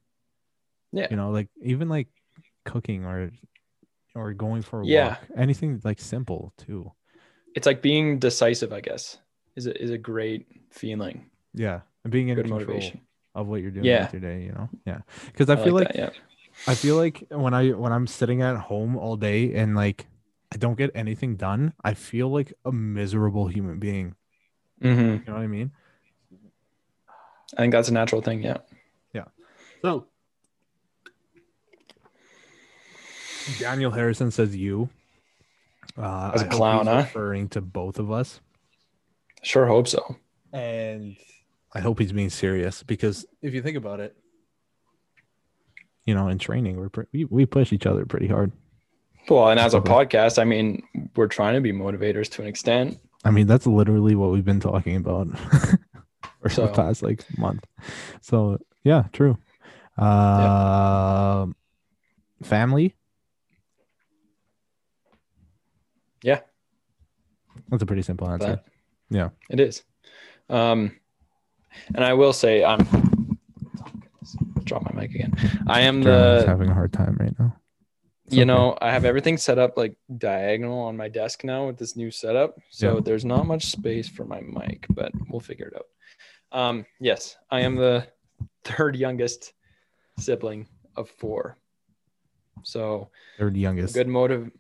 Yeah. 0.93 1.09
you 1.11 1.17
know 1.17 1.31
like 1.31 1.49
even 1.63 1.89
like 1.89 2.09
cooking 2.65 3.05
or 3.05 3.31
or 4.15 4.33
going 4.33 4.63
for 4.63 4.81
a 4.81 4.87
Yeah. 4.87 5.09
walk 5.09 5.29
anything 5.37 5.81
like 5.85 6.01
simple 6.01 6.53
too 6.57 6.93
It's 7.55 7.67
like 7.67 7.83
being 7.83 8.19
decisive, 8.19 8.73
I 8.73 8.81
guess, 8.81 9.19
is 9.57 9.67
a, 9.67 9.77
is 9.83 9.91
a 9.91 9.99
great 9.99 10.47
feeling. 10.71 11.31
yeah 11.55 11.81
and 12.05 12.11
being 12.13 12.29
in 12.29 12.37
Good 12.37 12.49
control 12.49 12.61
motivation. 12.67 13.01
of 13.35 13.47
what 13.49 13.61
you're 13.63 13.71
doing 13.71 13.87
Yeah. 13.87 14.05
with 14.05 14.13
your 14.13 14.21
day 14.25 14.43
you 14.45 14.53
know 14.53 14.69
yeah 14.87 15.01
because 15.27 15.49
i, 15.51 15.57
feel 15.57 15.75
like 15.75 15.89
like, 15.89 15.93
that, 15.93 15.97
yeah. 15.97 16.11
i 16.67 16.75
feel 16.75 16.97
like 16.97 17.25
when 17.31 17.53
i 17.55 17.71
when 17.71 17.93
i'm 17.93 18.07
sitting 18.07 18.41
at 18.43 18.57
home 18.57 18.97
all 18.97 19.17
day 19.17 19.53
and 19.55 19.77
like 19.77 20.07
i 20.53 20.57
don't 20.57 20.77
get 20.77 20.91
anything 20.95 21.37
done 21.37 21.73
i 21.85 21.93
feel 21.95 22.29
like 22.33 22.53
a 22.65 22.73
miserable 22.73 23.49
human 23.49 23.79
being 23.79 24.15
hmm 24.81 24.89
you 25.21 25.23
know 25.27 25.35
what 25.35 25.43
i 25.43 25.47
mean 25.47 25.71
I 27.57 27.61
think 27.63 27.73
that's 27.73 27.89
a 27.89 27.93
natural 27.93 28.23
thing. 28.23 28.43
Yeah. 28.43 28.59
Yeah. 29.13 29.27
So 29.85 30.07
Daniel 33.59 33.91
Harrison 33.91 34.31
says 34.31 34.55
you. 34.57 34.89
Uh, 35.99 36.33
As 36.35 36.43
a 36.43 36.45
I 36.45 36.49
hope 36.49 36.57
clown, 36.57 36.87
huh? 36.87 36.97
referring 36.99 37.49
to 37.51 37.61
both 37.61 37.99
of 37.99 38.11
us, 38.11 38.41
Sure 39.43 39.67
hope 39.67 39.89
so. 39.89 40.17
and 40.53 41.17
I 41.75 41.81
hope 41.81 41.99
he's 41.99 42.13
being 42.13 42.31
serious 42.31 42.83
because 42.83 43.27
if 43.43 43.53
you 43.53 43.61
think 43.63 43.77
about 43.77 44.01
it, 44.01 44.17
you 46.07 46.15
know, 46.15 46.29
in 46.29 46.39
training 46.39 46.77
we're 46.79 46.89
pre- 46.89 47.07
we 47.13 47.25
we 47.27 47.47
push 47.47 47.73
each 47.73 47.85
other 47.87 48.07
pretty 48.07 48.27
hard. 48.29 48.53
Well, 49.29 49.49
and 49.49 49.61
as 49.61 49.75
a 49.75 49.81
podcast, 49.81 50.41
I 50.41 50.45
mean, 50.45 50.83
we're 51.15 51.29
trying 51.29 51.55
to 51.55 51.61
be 51.61 51.73
motivators 51.73 52.29
to 52.33 52.43
an 52.43 52.49
extent. 52.49 52.99
I 53.25 53.31
mean, 53.31 53.47
that's 53.47 53.67
literally 53.67 54.15
what 54.17 54.31
we've 54.33 54.45
been 54.45 54.59
talking 54.61 54.97
about 54.97 55.29
for 56.41 56.49
So- 56.49 56.67
the 56.67 56.73
past 56.73 57.03
like 57.03 57.25
month. 57.39 57.65
So 58.21 58.59
yeah, 58.85 59.05
true. 59.13 59.37
Uh, 59.99 61.47
Family. 62.43 62.95
Yeah. 66.23 66.41
That's 67.69 67.83
a 67.83 67.87
pretty 67.87 68.03
simple 68.03 68.29
answer. 68.31 68.47
That, 68.47 68.65
Yeah. 69.11 69.31
it 69.51 69.61
is. 69.61 69.83
Um, 70.49 70.99
and 71.95 72.05
I 72.05 72.15
will 72.15 72.33
say, 72.33 72.65
I'm 72.65 72.87
drop 74.65 74.85
my 74.85 75.01
mic 75.03 75.15
again. 75.15 75.35
I 75.67 75.81
am 75.83 76.03
Jeremy's 76.03 76.45
the 76.45 76.49
having 76.49 76.69
a 76.71 76.75
hard 76.75 76.93
time 76.93 77.17
right 77.19 77.37
now. 77.39 77.57
It's 78.27 78.37
you 78.37 78.43
okay. 78.43 78.47
know 78.47 78.79
i 78.81 78.91
have 78.93 79.05
everything 79.05 79.37
set 79.37 79.59
up 79.59 79.77
like 79.77 79.97
diagonal 80.17 80.79
on 80.79 80.97
my 80.97 81.09
desk 81.09 81.43
now 81.43 81.67
with 81.67 81.77
this 81.77 81.97
new 81.97 82.11
setup 82.13 82.55
so 82.71 82.95
Yeah. 82.95 83.01
there's 83.05 83.25
not 83.25 83.47
much 83.47 83.67
space 83.67 84.09
for 84.09 84.25
my 84.25 84.41
mic 84.41 84.87
but 84.91 85.11
we'll 85.29 85.41
figure 85.41 85.67
it 85.67 85.75
out 85.77 86.59
um 86.59 86.87
yes 87.01 87.37
i 87.51 87.61
am 87.61 87.75
the 87.75 88.07
third 88.65 88.95
youngest 88.95 89.53
sibling 90.21 90.69
of 90.97 91.11
four 91.11 91.59
so 92.63 93.11
third 93.39 93.57
youngest. 93.57 93.93
good 93.93 94.07
motive 94.09 94.51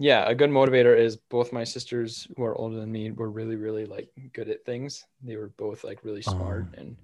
yeah 0.00 0.24
a 0.26 0.34
good 0.34 0.50
motivator 0.50 0.98
is 0.98 1.16
both 1.16 1.52
my 1.52 1.62
sisters 1.62 2.26
who 2.34 2.42
are 2.42 2.56
older 2.56 2.76
than 2.76 2.90
me 2.90 3.10
were 3.10 3.30
really 3.30 3.56
really 3.56 3.84
like 3.84 4.08
good 4.32 4.48
at 4.48 4.64
things. 4.64 5.04
They 5.22 5.36
were 5.36 5.52
both 5.58 5.84
like 5.84 6.02
really 6.04 6.22
oh. 6.26 6.32
smart 6.32 6.66
Oh. 6.70 6.80
and 6.80 6.96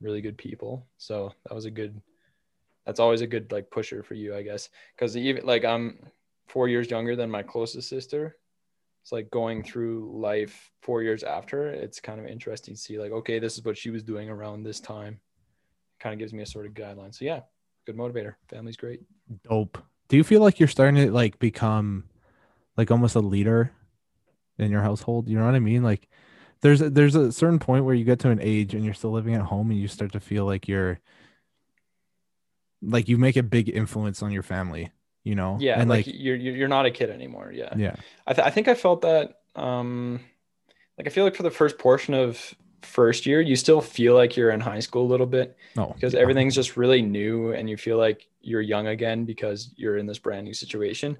really 0.00 0.20
good 0.20 0.38
people. 0.38 0.86
So 0.98 1.34
that 1.44 1.54
was 1.54 1.64
a 1.64 1.70
good 1.70 2.00
that's 2.86 3.00
always 3.00 3.20
a 3.20 3.26
good 3.26 3.52
like 3.52 3.70
pusher 3.70 4.02
for 4.02 4.14
you 4.14 4.34
i 4.34 4.42
guess. 4.42 4.70
Because 4.94 5.16
even 5.16 5.44
like 5.44 5.64
i'm 5.64 5.98
four 6.46 6.68
years 6.68 6.88
younger 6.90 7.16
than 7.16 7.30
my 7.30 7.42
closest 7.42 7.88
sister. 7.88 8.36
It's 9.02 9.12
like 9.12 9.30
going 9.30 9.62
through 9.64 10.20
life 10.20 10.70
four 10.80 11.02
years 11.02 11.22
after 11.24 11.68
it's 11.70 11.98
kind 11.98 12.20
of 12.20 12.26
interesting 12.26 12.74
to 12.74 12.80
see 12.80 12.98
like 13.00 13.10
okay 13.12 13.38
this 13.40 13.58
is 13.58 13.64
what 13.64 13.76
she 13.76 13.90
was 13.90 14.04
doing 14.04 14.30
around 14.30 14.62
this 14.62 14.78
time. 14.78 15.18
Kind 15.98 16.12
of 16.12 16.20
gives 16.20 16.32
me 16.32 16.42
a 16.42 16.46
sort 16.46 16.66
of 16.66 16.72
guideline. 16.72 17.12
So 17.12 17.24
yeah 17.24 17.40
good 17.84 17.96
motivator. 17.96 18.34
Family's 18.48 18.76
great. 18.76 19.00
Dope. 19.48 19.78
Do 20.08 20.16
you 20.16 20.22
feel 20.22 20.40
like 20.40 20.60
you're 20.60 20.68
starting 20.68 21.06
to 21.06 21.10
like 21.10 21.38
become 21.38 22.04
like 22.78 22.90
almost 22.90 23.14
a 23.16 23.20
leader 23.20 23.72
in 24.56 24.70
your 24.70 24.80
household? 24.82 25.28
You 25.28 25.38
know 25.38 25.44
what 25.44 25.54
I 25.54 25.58
mean? 25.58 25.82
Like 25.82 26.08
there's 26.62 26.80
a, 26.80 26.88
there's 26.88 27.14
a 27.14 27.30
certain 27.30 27.58
point 27.58 27.84
where 27.84 27.94
you 27.94 28.04
get 28.04 28.20
to 28.20 28.30
an 28.30 28.40
age 28.40 28.72
and 28.74 28.84
you're 28.84 28.94
still 28.94 29.10
living 29.12 29.34
at 29.34 29.42
home 29.42 29.70
and 29.70 29.78
you 29.78 29.88
start 29.88 30.12
to 30.12 30.20
feel 30.20 30.46
like 30.46 30.66
you're 30.66 31.00
like 32.80 33.08
you 33.08 33.18
make 33.18 33.36
a 33.36 33.42
big 33.42 33.68
influence 33.68 34.22
on 34.22 34.30
your 34.30 34.42
family, 34.42 34.90
you 35.24 35.34
know? 35.34 35.58
yeah 35.60 35.80
And 35.80 35.90
like, 35.90 36.06
like, 36.06 36.14
you're 36.16 36.36
you're 36.36 36.68
not 36.68 36.86
a 36.86 36.90
kid 36.90 37.10
anymore 37.10 37.52
yeah 37.52 37.74
yeah. 37.76 37.96
I, 38.26 38.32
th- 38.34 38.46
I 38.46 38.50
think 38.50 38.68
I 38.68 38.74
felt 38.74 39.02
that 39.02 39.40
um 39.56 40.20
like 40.96 41.06
I 41.06 41.10
feel 41.10 41.24
like 41.24 41.34
for 41.34 41.42
the 41.42 41.50
first 41.50 41.78
portion 41.78 42.14
of 42.14 42.54
first 42.82 43.26
year 43.26 43.40
you 43.40 43.56
still 43.56 43.80
feel 43.80 44.14
like 44.14 44.36
you're 44.36 44.50
in 44.50 44.60
high 44.60 44.78
school 44.78 45.02
a 45.02 45.10
little 45.10 45.26
bit 45.26 45.56
No. 45.74 45.86
because 45.94 46.14
yeah. 46.14 46.20
everything's 46.20 46.54
just 46.54 46.76
really 46.76 47.02
new 47.02 47.52
and 47.52 47.68
you 47.68 47.76
feel 47.76 47.98
like 47.98 48.28
you're 48.40 48.60
young 48.62 48.86
again 48.86 49.24
because 49.24 49.72
you're 49.76 49.96
in 49.98 50.06
this 50.06 50.18
brand 50.20 50.44
new 50.44 50.54
situation 50.54 51.18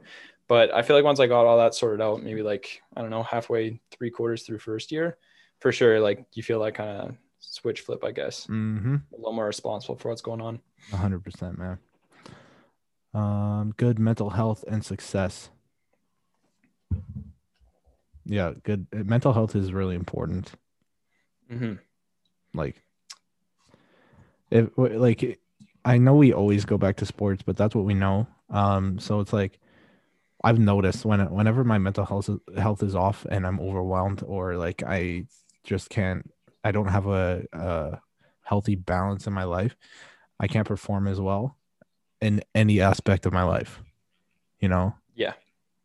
but 0.49 0.73
I 0.75 0.83
feel 0.83 0.97
like 0.97 1.05
once 1.05 1.21
I 1.21 1.27
got 1.27 1.47
all 1.47 1.59
that 1.59 1.75
sorted 1.75 2.01
out 2.01 2.23
maybe 2.23 2.43
like 2.43 2.83
I 2.97 3.01
don't 3.03 3.11
know 3.11 3.23
halfway 3.23 3.81
three 3.91 4.11
quarters 4.11 4.43
through 4.43 4.59
first 4.59 4.91
year 4.91 5.19
for 5.61 5.73
sure 5.73 6.01
like 6.01 6.25
you 6.35 6.43
feel 6.43 6.59
like 6.59 6.75
kind 6.75 6.91
of 7.03 7.15
switch 7.41 7.83
flip 7.83 8.03
I 8.05 8.11
guess 8.13 8.47
Mm-hmm. 8.49 8.95
a 8.97 9.17
little 9.17 9.33
more 9.33 9.47
responsible 9.47 9.97
for 9.97 10.09
what's 10.09 10.23
going 10.23 10.41
on 10.41 10.61
hundred 10.93 11.23
percent, 11.23 11.59
man. 11.59 11.79
Um, 13.15 13.75
good 13.77 13.99
mental 13.99 14.31
health 14.31 14.65
and 14.69 14.85
success. 14.85 15.51
Yeah, 18.25 18.53
good 18.63 18.87
uh, 18.95 19.05
mental 19.05 19.33
health 19.33 19.55
is 19.57 19.73
really 19.73 19.95
important. 19.97 20.53
hmm 21.51 21.75
Like, 22.55 22.83
if 24.51 24.69
like, 24.77 25.41
I 25.85 25.99
know 25.99 26.15
we 26.15 26.33
always 26.33 26.65
go 26.65 26.79
back 26.79 26.97
to 26.97 27.07
sports, 27.07 27.43
but 27.43 27.57
that's 27.57 27.75
what 27.75 27.85
we 27.85 27.95
know. 27.95 28.27
Um, 28.51 28.99
so 28.99 29.21
it's 29.21 29.33
like, 29.33 29.59
I've 30.45 30.59
noticed 30.59 31.05
when 31.05 31.21
whenever 31.33 31.65
my 31.65 31.79
mental 31.79 32.05
health 32.05 32.29
is- 32.29 32.59
health 32.59 32.83
is 32.83 32.95
off 32.95 33.27
and 33.29 33.47
I'm 33.47 33.59
overwhelmed 33.61 34.23
or 34.25 34.57
like 34.57 34.83
I 34.87 35.25
just 35.65 35.91
can't, 35.91 36.31
I 36.63 36.71
don't 36.73 36.89
have 36.89 37.07
a, 37.07 37.45
a 37.53 37.99
healthy 38.43 38.77
balance 38.77 39.27
in 39.27 39.33
my 39.33 39.45
life, 39.45 39.77
I 40.39 40.47
can't 40.47 40.67
perform 40.67 41.09
as 41.09 41.21
well 41.21 41.57
in 42.21 42.43
any 42.55 42.81
aspect 42.81 43.27
of 43.27 43.33
my 43.33 43.43
life. 43.43 43.83
You 44.61 44.69
know. 44.69 44.95
Yeah. 45.15 45.35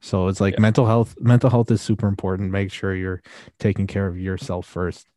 So 0.01 0.27
it's 0.27 0.41
like 0.41 0.55
Yeah. 0.55 0.61
mental 0.61 0.85
health. 0.85 1.15
Mental 1.19 1.49
health 1.49 1.71
is 1.71 1.81
super 1.81 2.07
important. 2.07 2.51
Make 2.51 2.71
sure 2.71 2.93
you're 2.95 3.21
taking 3.59 3.87
care 3.87 4.07
of 4.07 4.17
yourself 4.19 4.65
first. 4.67 5.07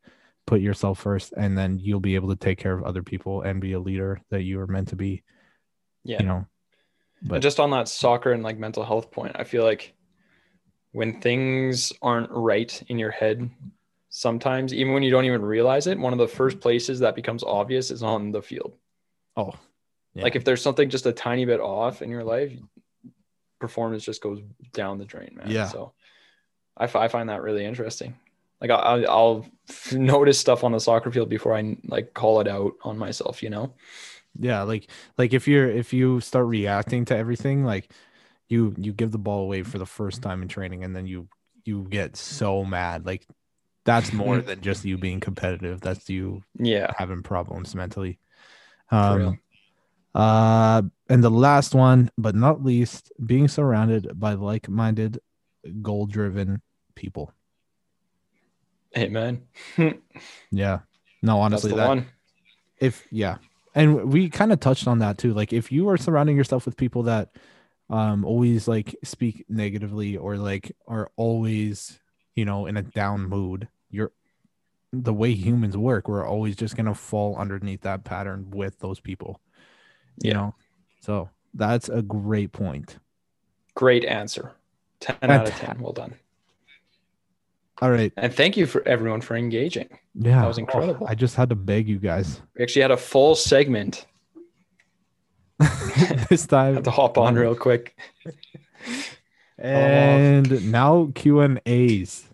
Put 0.47 0.61
yourself 0.61 1.00
first, 1.00 1.35
and 1.37 1.59
then 1.59 1.78
you'll 1.78 2.00
be 2.00 2.14
able 2.14 2.28
to 2.28 2.37
take 2.37 2.59
care 2.59 2.73
of 2.73 2.85
other 2.85 3.02
people 3.02 3.43
and 3.43 3.61
be 3.61 3.73
a 3.73 3.81
leader 3.81 4.21
that 4.31 4.43
you 4.43 4.61
are 4.61 4.66
meant 4.69 4.88
to 4.88 4.97
be. 4.97 5.23
yeah 6.05 6.21
You 6.21 6.26
know. 6.26 6.47
But 7.23 7.37
But 7.37 7.43
just 7.43 7.61
on 7.61 7.71
that 7.71 7.89
soccer 7.89 8.33
and 8.33 8.43
like 8.43 8.59
mental 8.59 8.85
health 8.85 9.11
point, 9.11 9.33
I 9.37 9.45
feel 9.45 9.65
like 9.65 9.95
when 10.93 11.21
things 11.21 11.93
aren't 12.03 12.31
right 12.31 12.83
in 12.89 12.99
your 12.99 13.11
head, 13.11 13.51
sometimes 14.09 14.73
even 14.73 14.95
when 14.95 15.03
you 15.03 15.11
don't 15.11 15.25
even 15.25 15.45
realize 15.45 15.87
it, 15.87 15.99
one 15.99 16.13
of 16.13 16.19
the 16.19 16.29
first 16.29 16.61
places 16.61 17.01
that 17.01 17.15
becomes 17.15 17.43
obvious 17.43 17.91
is 17.91 18.03
on 18.03 18.33
the 18.33 18.43
field. 18.43 18.77
oh, 19.37 19.55
yeah. 20.15 20.23
Like 20.23 20.37
if 20.37 20.45
there's 20.45 20.63
something 20.63 20.89
just 20.89 21.05
a 21.05 21.13
tiny 21.13 21.45
bit 21.45 21.61
off 21.61 22.01
in 22.01 22.09
your 22.09 22.25
life, 22.25 22.53
performance 23.61 24.05
just 24.05 24.23
goes 24.23 24.41
down 24.73 24.97
the 24.99 25.05
drain, 25.05 25.33
man. 25.35 25.51
Yeah. 25.51 25.67
So 25.69 25.93
I, 26.77 26.85
f- 26.85 26.97
I 26.97 27.09
find 27.09 27.29
that 27.29 27.43
really 27.43 27.65
interesting. 27.65 28.17
Like 28.61 28.71
I'll, 28.71 28.81
I'll 28.81 29.11
I'll 29.11 29.47
notice 29.93 30.39
stuff 30.41 30.65
on 30.65 30.73
the 30.73 30.81
soccer 30.81 31.11
field 31.11 31.29
before 31.29 31.55
I 31.55 31.77
like 31.85 32.15
call 32.15 32.41
it 32.41 32.49
out 32.49 32.73
on 32.83 32.97
myself, 32.97 33.43
you 33.43 33.51
know? 33.51 33.75
Yeah, 34.38 34.62
like 34.62 34.90
like 35.19 35.33
if 35.35 35.47
you're 35.49 35.69
if 35.69 35.93
you 35.93 36.21
start 36.21 36.47
reacting 36.47 37.05
to 37.07 37.16
everything, 37.16 37.64
like 37.64 37.93
you 38.49 38.75
you 38.78 38.93
give 38.93 39.12
the 39.12 39.19
ball 39.19 39.43
away 39.43 39.62
for 39.62 39.78
the 39.78 39.87
first 39.87 40.23
time 40.23 40.43
in 40.43 40.49
training, 40.49 40.85
and 40.85 40.95
then 40.95 41.07
you 41.07 41.28
you 41.64 41.85
get 41.90 42.16
so 42.16 42.64
mad. 42.64 43.07
Like 43.07 43.26
that's 43.85 44.12
more 44.12 44.38
than 44.43 44.61
just 44.61 44.85
you 44.85 44.99
being 44.99 45.21
competitive. 45.21 45.81
That's 45.81 46.09
you 46.11 46.43
Yeah. 46.59 46.93
having 46.97 47.23
problems 47.23 47.75
mentally. 47.75 48.19
Um, 48.90 49.40
uh, 50.14 50.83
and 51.09 51.23
the 51.23 51.31
last 51.31 51.75
one, 51.75 52.11
but 52.16 52.35
not 52.35 52.64
least, 52.64 53.12
being 53.25 53.49
surrounded 53.49 54.19
by 54.19 54.35
like-minded, 54.35 55.21
goal-driven 55.83 56.62
people. 56.95 57.33
Amen. 58.97 59.43
Yeah. 60.50 60.81
No, 61.23 61.40
honestly, 61.40 61.71
That's 61.71 61.75
the 61.75 61.83
that 61.83 61.88
one. 61.88 62.07
if 62.81 63.07
yeah, 63.11 63.38
and 63.76 64.12
we 64.12 64.28
kind 64.30 64.52
of 64.52 64.61
touched 64.61 64.88
on 64.88 64.99
that 65.00 65.18
too. 65.18 65.35
Like 65.35 65.52
if 65.52 65.71
you 65.71 65.88
are 65.90 65.99
surrounding 65.99 66.37
yourself 66.37 66.66
with 66.66 66.76
people 66.76 67.04
that 67.04 67.30
um 67.90 68.25
always 68.25 68.66
like 68.66 68.97
speak 69.04 69.45
negatively 69.49 70.16
or 70.16 70.37
like 70.37 70.73
are 70.88 71.11
always 71.16 72.00
you 72.35 72.45
know 72.45 72.66
in 72.66 72.76
a 72.76 72.83
down 72.83 73.23
mood, 73.28 73.68
you're 73.90 74.12
the 74.92 75.14
way 75.14 75.33
humans 75.33 75.76
work. 75.76 76.09
We're 76.09 76.26
always 76.26 76.56
just 76.56 76.76
gonna 76.76 76.95
fall 76.95 77.37
underneath 77.37 77.83
that 77.83 78.04
pattern 78.04 78.50
with 78.50 78.80
those 78.80 79.00
people. 79.00 79.40
You 80.23 80.30
Yeah. 80.30 80.35
know, 80.35 80.54
so 81.00 81.30
that's 81.54 81.88
a 81.88 82.02
great 82.02 82.52
point. 82.52 82.99
Great 83.75 84.04
answer. 84.04 84.52
10 85.00 85.30
out 85.30 85.47
of 85.47 85.54
10. 85.54 85.80
Well 85.80 85.92
done. 85.92 86.14
All 87.83 87.90
right. 87.90 88.12
And 88.16 88.33
thank 88.33 88.56
you 88.56 88.66
for 88.66 88.87
everyone 88.88 89.21
for 89.21 89.37
engaging. 89.37 89.88
Yeah. 90.14 90.40
That 90.40 90.49
was 90.49 90.59
Oh, 90.59 90.61
incredible. 90.61 91.06
I 91.06 91.14
just 91.14 91.37
had 91.37 91.50
to 91.50 91.54
beg 91.54 91.88
you 91.88 91.99
guys. 91.99 92.40
We 92.56 92.62
actually 92.62 92.83
had 92.83 92.90
a 92.90 92.97
full 92.97 93.35
segment. 93.35 94.06
this 96.28 96.47
time. 96.47 96.75
Had 96.76 96.85
to 96.85 96.90
hop 96.90 97.16
on 97.16 97.35
real 97.35 97.54
quick. 97.54 97.97
And 99.59 100.71
now 100.71 101.11
Q 101.14 101.40
and 101.40 101.61
A's. 101.66 102.25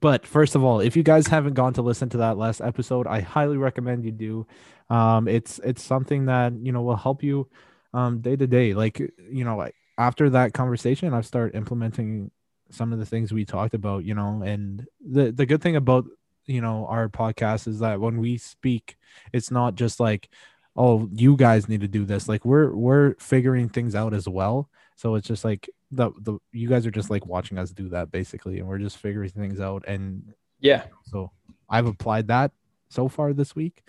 But 0.00 0.26
first 0.26 0.54
of 0.54 0.62
all, 0.64 0.80
if 0.80 0.96
you 0.96 1.02
guys 1.02 1.26
haven't 1.26 1.54
gone 1.54 1.72
to 1.74 1.82
listen 1.82 2.08
to 2.10 2.18
that 2.18 2.36
last 2.36 2.60
episode, 2.60 3.06
I 3.06 3.20
highly 3.20 3.56
recommend 3.56 4.04
you 4.04 4.10
do. 4.12 4.46
Um, 4.90 5.26
it's 5.28 5.58
it's 5.64 5.82
something 5.82 6.26
that 6.26 6.52
you 6.60 6.72
know 6.72 6.82
will 6.82 6.96
help 6.96 7.22
you 7.22 7.48
um, 7.94 8.20
day 8.20 8.36
to 8.36 8.46
day. 8.46 8.74
Like 8.74 8.98
you 8.98 9.44
know, 9.44 9.56
like 9.56 9.74
after 9.96 10.28
that 10.30 10.52
conversation, 10.52 11.14
I've 11.14 11.24
started 11.24 11.56
implementing 11.56 12.30
some 12.72 12.92
of 12.92 12.98
the 12.98 13.06
things 13.06 13.32
we 13.32 13.44
talked 13.44 13.74
about. 13.74 14.04
You 14.04 14.14
know, 14.14 14.42
and 14.44 14.86
the 15.00 15.32
the 15.32 15.46
good 15.46 15.62
thing 15.62 15.76
about 15.76 16.06
you 16.46 16.60
know 16.60 16.86
our 16.86 17.08
podcast 17.08 17.68
is 17.68 17.78
that 17.80 18.00
when 18.00 18.18
we 18.18 18.36
speak, 18.38 18.96
it's 19.32 19.50
not 19.50 19.74
just 19.74 20.00
like, 20.00 20.28
oh, 20.76 21.08
you 21.12 21.36
guys 21.36 21.68
need 21.68 21.80
to 21.82 21.88
do 21.88 22.04
this. 22.04 22.28
Like 22.28 22.44
we're 22.44 22.74
we're 22.74 23.14
figuring 23.18 23.68
things 23.68 23.94
out 23.94 24.14
as 24.14 24.28
well. 24.28 24.68
So 24.96 25.14
it's 25.14 25.26
just 25.28 25.44
like 25.44 25.68
the 25.90 26.10
the 26.20 26.38
you 26.52 26.68
guys 26.68 26.86
are 26.86 26.90
just 26.90 27.10
like 27.10 27.26
watching 27.26 27.58
us 27.58 27.70
do 27.70 27.88
that 27.90 28.10
basically, 28.10 28.58
and 28.58 28.68
we're 28.68 28.78
just 28.78 28.96
figuring 28.98 29.30
things 29.30 29.60
out. 29.60 29.84
And 29.86 30.34
Yeah. 30.60 30.84
so 31.04 31.30
I've 31.68 31.86
applied 31.86 32.28
that 32.28 32.52
so 32.88 33.08
far 33.08 33.32
this 33.32 33.54
week, 33.56 33.82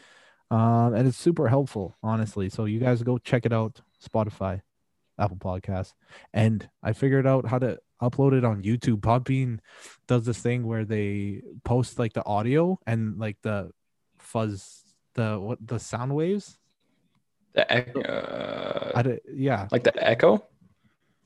um, 0.51 0.93
and 0.93 1.07
it's 1.07 1.17
super 1.17 1.47
helpful, 1.49 1.97
honestly. 2.03 2.49
So 2.49 2.65
you 2.65 2.79
guys 2.79 3.03
go 3.03 3.17
check 3.17 3.45
it 3.45 3.53
out, 3.53 3.81
Spotify. 4.03 4.61
Apple 5.19 5.37
Podcasts, 5.37 5.93
and 6.33 6.67
I 6.81 6.93
figured 6.93 7.27
out 7.27 7.45
how 7.45 7.59
to 7.59 7.77
upload 8.09 8.33
it 8.37 8.43
on 8.45 8.63
YouTube. 8.63 9.01
Podbean 9.01 9.59
does 10.07 10.25
this 10.25 10.39
thing 10.39 10.65
where 10.67 10.85
they 10.85 11.41
post 11.63 11.97
like 11.99 12.13
the 12.13 12.25
audio 12.25 12.79
and 12.85 13.17
like 13.17 13.37
the 13.41 13.71
fuzz, 14.19 14.83
the 15.15 15.39
what 15.39 15.59
the 15.65 15.79
sound 15.79 16.13
waves. 16.15 16.57
The 17.53 17.65
ec- 17.69 17.95
uh, 18.09 19.13
yeah, 19.33 19.67
like 19.71 19.83
the 19.83 19.93
echo. 20.03 20.43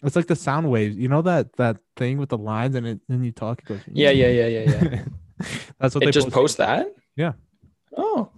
it's 0.03 0.15
like 0.15 0.27
the 0.27 0.35
sound 0.35 0.69
waves. 0.69 0.95
You 0.97 1.07
know 1.07 1.21
that 1.23 1.53
that 1.55 1.77
thing 1.95 2.17
with 2.17 2.29
the 2.29 2.37
lines 2.37 2.75
and 2.75 2.85
it 2.85 2.99
and 3.09 3.25
you 3.25 3.31
talk. 3.31 3.59
It 3.59 3.65
goes, 3.65 3.79
Yeah, 3.91 4.11
yeah, 4.11 4.27
yeah, 4.27 4.47
yeah, 4.47 4.65
yeah. 4.83 5.03
That's 5.79 5.95
what 5.95 6.03
it 6.03 6.07
they 6.07 6.11
just 6.11 6.31
post 6.31 6.57
that. 6.57 6.87
Yeah. 7.15 7.33
Oh, 7.95 8.29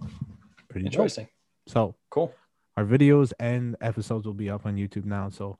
Pretty 0.68 0.84
dope. 0.86 0.92
interesting. 0.94 1.28
So 1.66 1.96
Cool. 2.10 2.32
our 2.76 2.84
videos 2.84 3.32
and 3.40 3.76
episodes 3.80 4.24
will 4.26 4.34
be 4.34 4.48
up 4.50 4.66
on 4.66 4.76
YouTube 4.76 5.04
now. 5.04 5.28
So 5.28 5.58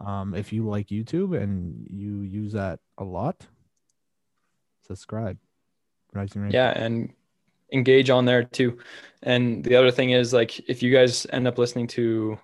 um, 0.00 0.34
if 0.34 0.52
you 0.52 0.68
like 0.68 0.88
YouTube 0.88 1.40
and 1.40 1.86
you 1.90 2.20
use 2.20 2.52
that 2.52 2.80
a 2.98 3.04
lot, 3.04 3.46
subscribe. 4.86 5.38
Yeah, 6.52 6.70
and 6.70 7.12
engage 7.72 8.10
on 8.10 8.24
there 8.24 8.44
too. 8.44 8.78
And 9.22 9.64
the 9.64 9.76
other 9.76 9.90
thing 9.90 10.10
is 10.10 10.32
like 10.32 10.58
if 10.68 10.82
you 10.82 10.92
guys 10.92 11.26
end 11.30 11.48
up 11.48 11.58
listening 11.58 11.86
to 11.88 12.38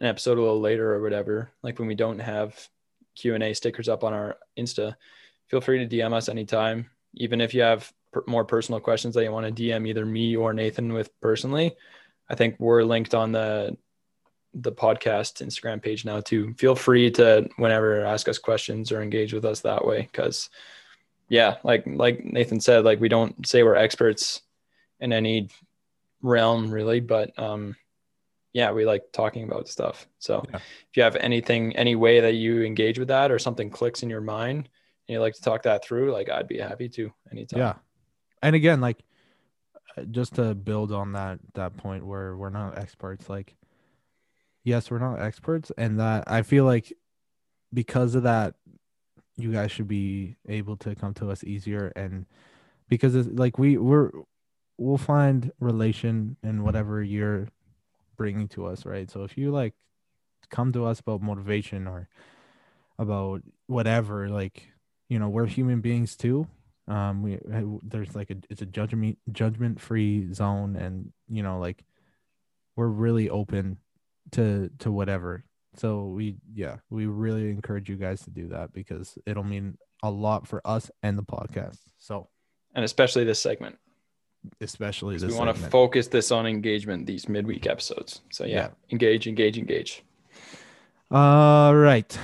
an 0.00 0.06
episode 0.06 0.38
a 0.38 0.40
little 0.40 0.60
later 0.60 0.94
or 0.94 1.02
whatever, 1.02 1.50
like 1.62 1.78
when 1.78 1.88
we 1.88 1.94
don't 1.94 2.18
have 2.18 2.68
Q 3.14 3.34
and 3.34 3.42
A 3.42 3.54
stickers 3.54 3.88
up 3.88 4.04
on 4.04 4.12
our 4.12 4.36
Insta, 4.58 4.96
feel 5.46 5.60
free 5.60 5.86
to 5.86 5.96
DM 5.96 6.12
us 6.12 6.28
anytime. 6.28 6.90
Even 7.14 7.40
if 7.40 7.54
you 7.54 7.62
have 7.62 7.92
per- 8.12 8.24
more 8.26 8.44
personal 8.44 8.80
questions 8.80 9.14
that 9.14 9.22
you 9.22 9.30
want 9.30 9.46
to 9.46 9.62
DM 9.62 9.86
either 9.86 10.04
me 10.04 10.36
or 10.36 10.52
Nathan 10.52 10.92
with 10.92 11.10
personally, 11.20 11.76
I 12.28 12.34
think 12.34 12.56
we're 12.58 12.82
linked 12.82 13.14
on 13.14 13.32
the 13.32 13.76
the 14.54 14.72
podcast 14.72 15.44
Instagram 15.44 15.82
page 15.82 16.04
now 16.04 16.20
too. 16.20 16.54
Feel 16.54 16.74
free 16.76 17.10
to 17.12 17.48
whenever 17.56 18.04
ask 18.04 18.28
us 18.28 18.38
questions 18.38 18.92
or 18.92 19.02
engage 19.02 19.32
with 19.32 19.44
us 19.44 19.60
that 19.60 19.84
way 19.84 20.02
because 20.02 20.48
yeah, 21.28 21.56
like 21.64 21.84
like 21.86 22.24
Nathan 22.24 22.60
said, 22.60 22.84
like 22.84 23.00
we 23.00 23.08
don't 23.08 23.46
say 23.46 23.62
we're 23.62 23.74
experts 23.74 24.42
in 25.00 25.12
any 25.12 25.48
realm 26.22 26.70
really, 26.70 27.00
but 27.00 27.36
um 27.38 27.76
yeah, 28.52 28.70
we 28.70 28.86
like 28.86 29.02
talking 29.12 29.42
about 29.44 29.66
stuff. 29.68 30.06
So 30.20 30.44
Yeah. 30.48 30.56
if 30.58 30.96
you 30.96 31.02
have 31.02 31.16
anything, 31.16 31.74
any 31.76 31.96
way 31.96 32.20
that 32.20 32.34
you 32.34 32.62
engage 32.62 32.98
with 33.00 33.08
that 33.08 33.32
or 33.32 33.38
something 33.40 33.68
clicks 33.68 34.04
in 34.04 34.10
your 34.10 34.20
mind 34.20 34.68
and 35.08 35.12
you 35.14 35.20
like 35.20 35.34
to 35.34 35.42
talk 35.42 35.64
that 35.64 35.84
through, 35.84 36.12
like 36.12 36.30
I'd 36.30 36.46
be 36.46 36.58
happy 36.58 36.88
to 36.90 37.12
anytime. 37.32 37.58
Yeah. 37.58 37.74
And 38.42 38.54
again, 38.54 38.80
like 38.80 38.98
uh, 39.96 40.02
just 40.04 40.36
to 40.36 40.54
build 40.54 40.92
on 40.92 41.12
that 41.12 41.40
that 41.54 41.76
point 41.76 42.06
where 42.06 42.36
we're 42.36 42.50
not 42.50 42.78
experts, 42.78 43.28
like 43.28 43.56
yes, 44.64 44.90
we're 44.90 44.98
not 44.98 45.20
experts, 45.20 45.70
and 45.78 46.00
that 46.00 46.24
I 46.26 46.42
feel 46.42 46.64
like 46.64 46.92
because 47.72 48.14
of 48.14 48.24
that, 48.24 48.54
you 49.36 49.52
guys 49.52 49.70
should 49.70 49.88
be 49.88 50.36
able 50.48 50.76
to 50.78 50.94
come 50.94 51.14
to 51.14 51.30
us 51.30 51.44
easier, 51.44 51.92
and 51.96 52.26
because 52.88 53.14
it's 53.14 53.28
like 53.28 53.58
we 53.58 53.76
we're 53.76 54.10
we'll 54.78 54.98
find 54.98 55.52
relation 55.60 56.36
in 56.42 56.62
whatever 56.64 57.02
you're 57.02 57.48
bringing 58.16 58.48
to 58.48 58.66
us, 58.66 58.84
right? 58.84 59.10
So 59.10 59.22
if 59.24 59.38
you 59.38 59.50
like 59.50 59.74
come 60.50 60.72
to 60.72 60.84
us 60.86 61.00
about 61.00 61.22
motivation 61.22 61.86
or 61.86 62.08
about 62.98 63.42
whatever, 63.66 64.28
like 64.28 64.68
you 65.08 65.18
know, 65.18 65.28
we're 65.28 65.46
human 65.46 65.80
beings 65.80 66.16
too 66.16 66.48
um 66.86 67.22
we 67.22 67.38
there's 67.82 68.14
like 68.14 68.30
a 68.30 68.36
it's 68.50 68.60
a 68.60 68.66
judgment 68.66 69.18
judgment 69.32 69.80
free 69.80 70.30
zone 70.32 70.76
and 70.76 71.12
you 71.28 71.42
know 71.42 71.58
like 71.58 71.82
we're 72.76 72.88
really 72.88 73.30
open 73.30 73.78
to 74.34 74.70
to 74.78 74.90
whatever 74.92 75.44
so 75.76 76.06
we 76.06 76.36
yeah 76.54 76.76
we 76.90 77.06
really 77.06 77.50
encourage 77.50 77.88
you 77.88 77.96
guys 77.96 78.20
to 78.22 78.30
do 78.30 78.48
that 78.48 78.72
because 78.72 79.16
it'll 79.26 79.42
mean 79.44 79.76
a 80.02 80.10
lot 80.10 80.46
for 80.46 80.60
us 80.64 80.90
and 81.02 81.16
the 81.18 81.22
podcast 81.22 81.78
so 81.98 82.28
And 82.74 82.84
especially 82.84 83.24
this 83.24 83.40
segment. 83.40 83.76
Especially 84.60 85.16
this 85.16 85.32
we 85.32 85.38
want 85.38 85.56
to 85.56 85.70
focus 85.70 86.08
this 86.08 86.30
on 86.30 86.46
engagement 86.46 87.06
these 87.06 87.28
midweek 87.30 87.66
episodes. 87.66 88.20
So 88.30 88.44
yeah, 88.44 88.54
Yeah. 88.54 88.68
engage, 88.92 89.26
engage, 89.26 89.56
engage. 89.56 90.02
all 91.10 91.74
right 91.74 92.18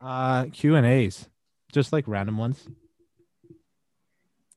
uh 0.00 0.46
q 0.52 0.74
and 0.74 0.84
a's 0.86 1.28
just 1.72 1.92
like 1.92 2.04
random 2.08 2.36
ones 2.36 2.68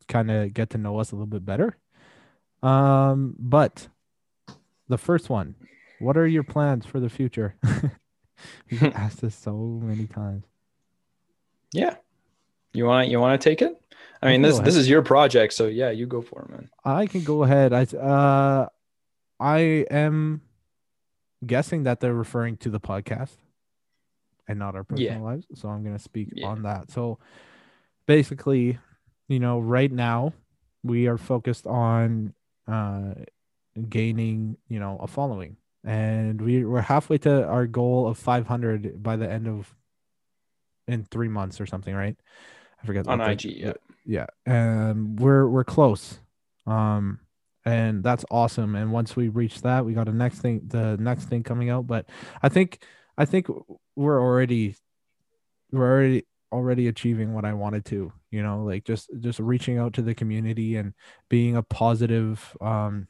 kind 0.07 0.29
of 0.31 0.53
get 0.53 0.69
to 0.71 0.77
know 0.77 0.99
us 0.99 1.11
a 1.11 1.15
little 1.15 1.27
bit 1.27 1.45
better 1.45 1.77
um 2.63 3.35
but 3.39 3.87
the 4.87 4.97
first 4.97 5.29
one 5.29 5.55
what 5.99 6.17
are 6.17 6.27
your 6.27 6.43
plans 6.43 6.85
for 6.85 6.99
the 6.99 7.09
future 7.09 7.55
we've 8.71 8.83
asked 8.95 9.21
this 9.21 9.35
so 9.35 9.53
many 9.83 10.07
times 10.07 10.45
Yeah. 11.73 11.95
You 12.73 12.85
want 12.85 13.07
you 13.09 13.19
want 13.21 13.39
to 13.41 13.49
take 13.49 13.61
it? 13.61 13.81
I 14.21 14.27
mean, 14.31 14.41
this 14.41 14.59
this 14.59 14.75
is 14.75 14.89
your 14.89 15.01
project, 15.01 15.53
so 15.53 15.67
yeah, 15.67 15.91
you 15.91 16.05
go 16.07 16.21
for 16.21 16.41
it, 16.43 16.49
man. 16.49 16.69
i 16.83 17.05
can 17.07 17.23
go 17.23 17.43
ahead 17.43 17.71
i 17.73 17.83
uh 17.97 18.67
i 19.39 19.59
am 19.91 20.41
guessing 21.45 21.83
that 21.83 21.99
they're 21.99 22.13
referring 22.13 22.57
to 22.57 22.69
the 22.69 22.79
podcast 22.79 23.35
and 24.47 24.57
not 24.59 24.75
our 24.75 24.83
personal 24.83 25.19
Yeah. 25.21 25.29
lives 25.31 25.47
so 25.53 25.69
i'm 25.69 25.83
going 25.83 25.95
to 25.95 26.01
speak 26.03 26.29
Yeah. 26.33 26.47
on 26.47 26.63
that 26.63 26.91
so 26.91 27.19
basically 28.07 28.77
you 29.27 29.39
know 29.39 29.59
right 29.59 29.91
now 29.91 30.33
we 30.83 31.07
are 31.07 31.17
focused 31.17 31.65
on 31.67 32.33
uh 32.67 33.13
gaining 33.89 34.57
you 34.67 34.79
know 34.79 34.97
a 35.01 35.07
following 35.07 35.57
and 35.85 36.41
we, 36.41 36.65
we're 36.65 36.81
halfway 36.81 37.19
to 37.19 37.45
our 37.45 37.67
goal 37.67 38.07
of 38.07 38.17
500 38.17 39.01
by 39.01 39.15
the 39.15 39.31
end 39.31 39.47
of 39.47 39.73
in 40.87 41.03
three 41.03 41.27
months 41.27 41.61
or 41.61 41.65
something 41.65 41.93
right? 41.93 42.17
I 42.81 42.85
forget 42.85 43.07
On 43.07 43.21
IG, 43.21 43.45
yeah. 43.45 43.73
yeah. 44.05 44.25
And 44.45 45.19
we're 45.19 45.47
we're 45.47 45.63
close. 45.63 46.19
Um 46.67 47.19
and 47.63 48.03
that's 48.03 48.25
awesome. 48.29 48.75
And 48.75 48.91
once 48.91 49.15
we 49.15 49.29
reach 49.29 49.61
that 49.61 49.85
we 49.85 49.93
got 49.93 50.09
a 50.09 50.11
next 50.11 50.39
thing 50.39 50.61
the 50.67 50.97
next 50.97 51.25
thing 51.25 51.43
coming 51.43 51.69
out. 51.69 51.87
But 51.87 52.07
i 52.41 52.49
think 52.49 52.83
i 53.17 53.25
think 53.25 53.47
we're 53.95 54.19
already 54.19 54.75
we're 55.71 55.91
already 55.91 56.25
already 56.51 56.87
achieving 56.87 57.33
what 57.33 57.43
i 57.43 57.53
wanted 57.53 57.83
to 57.83 58.13
you 58.31 58.41
know 58.41 58.63
like 58.63 58.85
just 58.85 59.09
just 59.19 59.39
reaching 59.39 59.77
out 59.77 59.93
to 59.93 60.01
the 60.01 60.13
community 60.13 60.77
and 60.77 60.93
being 61.27 61.57
a 61.57 61.63
positive 61.63 62.55
um 62.61 63.07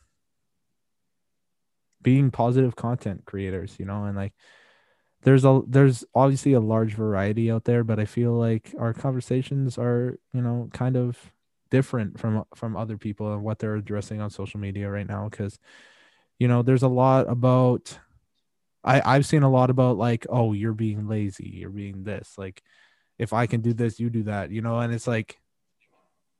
being 2.06 2.30
positive 2.30 2.76
content 2.76 3.26
creators 3.26 3.78
you 3.80 3.86
know 3.86 4.06
and 4.06 4.15
like 4.15 4.32
there's 5.24 5.44
a 5.44 5.62
there's 5.68 6.06
obviously 6.13 6.54
a 6.54 6.60
large 6.60 6.94
variety 6.94 7.50
out 7.50 7.63
there 7.65 7.84
but 7.84 8.00
i 8.00 8.06
feel 8.06 8.32
like 8.32 8.76
our 8.78 8.94
conversations 8.94 9.76
are 9.80 10.20
you 10.32 10.41
know 10.41 10.70
kind 10.72 10.96
of 10.96 11.18
different 11.72 12.20
from 12.20 12.44
from 12.54 12.78
other 12.78 12.96
people 12.96 13.34
and 13.34 13.41
what 13.41 13.58
they're 13.58 13.76
addressing 13.76 14.22
on 14.22 14.30
social 14.30 14.60
media 14.60 14.88
right 14.88 15.08
now 15.08 15.28
because 15.28 15.58
you 16.38 16.48
know 16.48 16.62
there's 16.62 16.84
a 16.84 16.88
lot 16.88 17.28
about 17.28 17.98
i 18.84 19.02
i've 19.04 19.26
seen 19.26 19.41
a 19.41 19.50
lot 19.50 19.72
about 19.72 19.98
like 19.98 20.28
oh 20.30 20.54
you're 20.54 20.74
being 20.74 21.08
lazy 21.08 21.50
you're 21.56 21.72
being 21.72 22.04
this 22.04 22.36
like 22.38 22.62
if 23.18 23.34
i 23.34 23.48
can 23.48 23.62
do 23.62 23.74
this 23.74 24.00
you 24.00 24.12
do 24.12 24.22
that 24.22 24.52
you 24.52 24.62
know 24.62 24.80
and 24.80 24.94
it's 24.94 25.08
like 25.08 25.39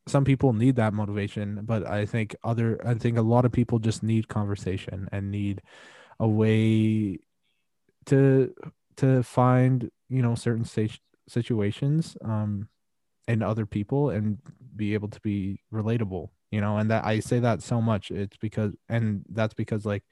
some 0.08 0.24
people 0.24 0.54
need 0.54 0.76
that 0.76 0.94
motivation 0.94 1.62
but 1.64 1.86
i 1.88 2.06
think 2.06 2.36
other 2.44 2.80
i 2.86 2.94
think 2.94 3.18
a 3.18 3.22
lot 3.22 3.46
of 3.46 3.52
people 3.52 3.80
just 3.80 4.04
need 4.04 4.28
conversation 4.28 5.10
and 5.12 5.32
need 5.32 5.62
a 6.20 6.28
way 6.28 7.18
to 8.06 8.54
to 8.98 9.24
find 9.24 9.90
you 10.10 10.22
know 10.22 10.36
certain 10.36 10.66
situations 11.28 12.18
um 12.24 12.68
and 13.28 13.44
other 13.44 13.66
people 13.66 14.10
and 14.12 14.38
be 14.76 14.94
able 14.94 15.08
to 15.08 15.20
be 15.22 15.60
relatable 15.74 16.30
you 16.52 16.62
know 16.62 16.78
and 16.78 16.92
that 16.92 17.06
i 17.06 17.20
say 17.20 17.40
that 17.40 17.62
so 17.62 17.82
much. 17.82 18.12
It's 18.12 18.38
because 18.38 18.74
and 18.88 19.26
that's 19.30 19.54
because 19.54 19.86
like 19.86 20.04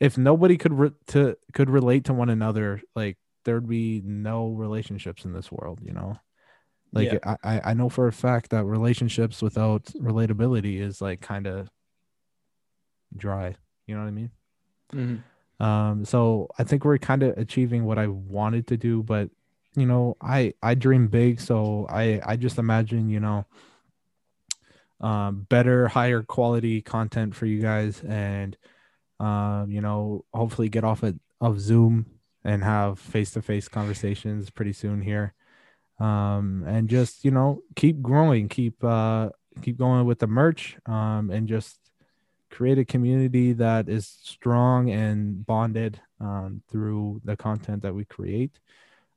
if 0.00 0.16
nobody 0.16 0.56
could 0.56 0.72
re- 0.72 0.90
to 1.08 1.36
could 1.52 1.70
relate 1.70 2.04
to 2.04 2.14
one 2.14 2.30
another 2.30 2.80
like 2.94 3.18
there'd 3.44 3.68
be 3.68 4.00
no 4.04 4.48
relationships 4.48 5.24
in 5.24 5.32
this 5.32 5.50
world 5.50 5.80
you 5.82 5.92
know 5.92 6.16
like 6.92 7.12
Yeah. 7.12 7.36
I, 7.42 7.60
I 7.70 7.74
know 7.74 7.88
for 7.88 8.06
a 8.06 8.12
fact 8.12 8.50
that 8.50 8.64
relationships 8.64 9.40
without 9.42 9.84
relatability 9.98 10.78
is 10.80 11.00
like 11.00 11.20
kind 11.20 11.46
of 11.46 11.68
dry 13.16 13.56
you 13.86 13.94
know 13.94 14.00
what 14.02 14.08
i 14.08 14.10
mean 14.10 14.30
Mhm. 14.92 15.22
um 15.60 16.04
so 16.04 16.48
i 16.58 16.64
think 16.64 16.84
we're 16.84 16.98
kind 16.98 17.22
of 17.22 17.36
achieving 17.38 17.84
what 17.84 17.98
i 17.98 18.06
wanted 18.06 18.66
to 18.68 18.76
do 18.76 19.02
but 19.02 19.30
you 19.74 19.86
know 19.86 20.16
i 20.20 20.52
i 20.62 20.74
dream 20.74 21.08
big 21.08 21.40
so 21.40 21.86
i 21.90 22.20
i 22.26 22.36
just 22.36 22.58
imagine 22.58 23.08
you 23.08 23.20
know 23.20 23.44
um 25.00 25.46
better 25.48 25.88
higher 25.88 26.22
quality 26.22 26.80
content 26.80 27.34
for 27.34 27.46
you 27.46 27.60
guys 27.60 28.02
and 28.04 28.56
um 29.20 29.70
you 29.70 29.80
know 29.80 30.24
hopefully 30.32 30.68
get 30.68 30.84
off 30.84 31.02
it 31.02 31.16
of 31.40 31.60
zoom 31.60 32.06
and 32.44 32.62
have 32.64 32.98
face-to-face 32.98 33.68
conversations 33.68 34.50
pretty 34.50 34.72
soon 34.72 35.00
here 35.02 35.34
um 36.02 36.64
and 36.66 36.88
just 36.88 37.24
you 37.24 37.30
know 37.30 37.62
keep 37.76 38.02
growing 38.02 38.48
keep 38.48 38.82
uh 38.82 39.28
keep 39.60 39.78
going 39.78 40.06
with 40.06 40.18
the 40.18 40.26
merch 40.26 40.76
um 40.86 41.30
and 41.30 41.46
just 41.46 41.78
create 42.52 42.78
a 42.78 42.84
community 42.84 43.54
that 43.54 43.88
is 43.88 44.06
strong 44.22 44.90
and 44.90 45.44
bonded 45.44 45.98
um, 46.20 46.62
through 46.70 47.20
the 47.24 47.36
content 47.36 47.82
that 47.82 47.94
we 47.94 48.04
create. 48.04 48.52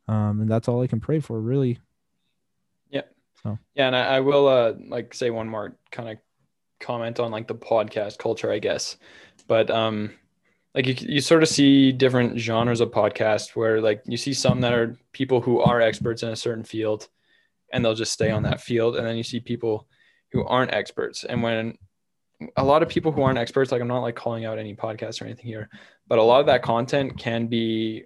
Um, 0.07 0.41
and 0.41 0.49
that's 0.49 0.67
all 0.67 0.81
I 0.81 0.87
can 0.87 1.01
pray 1.01 1.19
for, 1.19 1.39
really. 1.39 1.79
Yeah, 2.89 3.01
So. 3.43 3.59
Yeah, 3.75 3.87
and 3.87 3.95
I, 3.95 4.15
I 4.15 4.19
will 4.21 4.47
uh 4.47 4.73
like 4.87 5.13
say 5.13 5.29
one 5.29 5.49
more 5.49 5.75
kind 5.91 6.09
of 6.09 6.17
comment 6.79 7.19
on 7.19 7.31
like 7.31 7.47
the 7.47 7.55
podcast 7.55 8.17
culture, 8.17 8.51
I 8.51 8.59
guess. 8.59 8.97
But 9.47 9.69
um 9.69 10.11
like 10.75 10.87
you 10.87 10.95
you 11.13 11.21
sort 11.21 11.41
of 11.41 11.49
see 11.49 11.91
different 11.91 12.37
genres 12.37 12.81
of 12.81 12.91
podcasts 12.91 13.55
where 13.55 13.81
like 13.81 14.03
you 14.05 14.17
see 14.17 14.33
some 14.33 14.61
that 14.61 14.73
are 14.73 14.97
people 15.13 15.39
who 15.41 15.61
are 15.61 15.79
experts 15.81 16.21
in 16.21 16.29
a 16.29 16.35
certain 16.35 16.65
field 16.65 17.07
and 17.71 17.83
they'll 17.83 17.95
just 17.95 18.11
stay 18.11 18.29
on 18.29 18.43
that 18.43 18.61
field. 18.61 18.95
And 18.95 19.07
then 19.07 19.17
you 19.17 19.23
see 19.23 19.39
people 19.39 19.87
who 20.31 20.45
aren't 20.45 20.73
experts. 20.73 21.23
And 21.23 21.41
when 21.41 21.77
a 22.57 22.63
lot 22.63 22.83
of 22.83 22.89
people 22.89 23.11
who 23.11 23.21
aren't 23.21 23.39
experts 23.39 23.71
like 23.71 23.81
I'm 23.81 23.87
not 23.87 24.01
like 24.01 24.15
calling 24.15 24.45
out 24.45 24.59
any 24.59 24.75
podcasts 24.75 25.21
or 25.21 25.25
anything 25.25 25.45
here 25.45 25.69
but 26.07 26.19
a 26.19 26.23
lot 26.23 26.41
of 26.41 26.47
that 26.47 26.63
content 26.63 27.17
can 27.17 27.47
be 27.47 28.03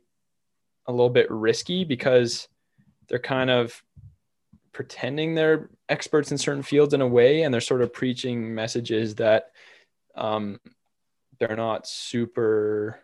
a 0.86 0.92
little 0.92 1.10
bit 1.10 1.30
risky 1.32 1.84
because 1.84 2.48
they're 3.08 3.20
kind 3.20 3.50
of 3.50 3.82
pretending 4.72 5.34
they're 5.34 5.70
experts 5.90 6.32
in 6.32 6.38
certain 6.38 6.64
fields 6.64 6.94
in 6.94 7.02
a 7.02 7.08
way 7.08 7.42
and 7.42 7.54
they're 7.54 7.60
sort 7.60 7.82
of 7.82 7.92
preaching 7.92 8.54
messages 8.54 9.16
that 9.16 9.52
um, 10.16 10.60
they're 11.40 11.56
not 11.56 11.88
super 11.88 13.00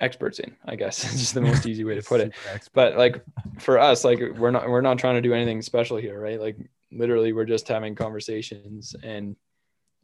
experts 0.00 0.40
in 0.40 0.56
i 0.66 0.74
guess 0.74 1.04
it's 1.04 1.18
just 1.18 1.34
the 1.34 1.40
most 1.40 1.64
easy 1.66 1.84
way 1.84 1.94
to 1.94 2.02
put 2.02 2.20
it. 2.20 2.32
But 2.74 2.96
like 2.96 3.24
for 3.58 3.78
us 3.78 4.04
like 4.04 4.20
we're 4.36 4.50
not 4.50 4.68
we're 4.68 4.80
not 4.80 4.98
trying 4.98 5.14
to 5.14 5.20
do 5.20 5.32
anything 5.32 5.62
special 5.62 5.96
here 5.96 6.20
right? 6.20 6.40
Like 6.40 6.56
literally 6.90 7.32
we're 7.32 7.44
just 7.44 7.68
having 7.68 7.94
conversations 7.94 8.94
and 9.02 9.36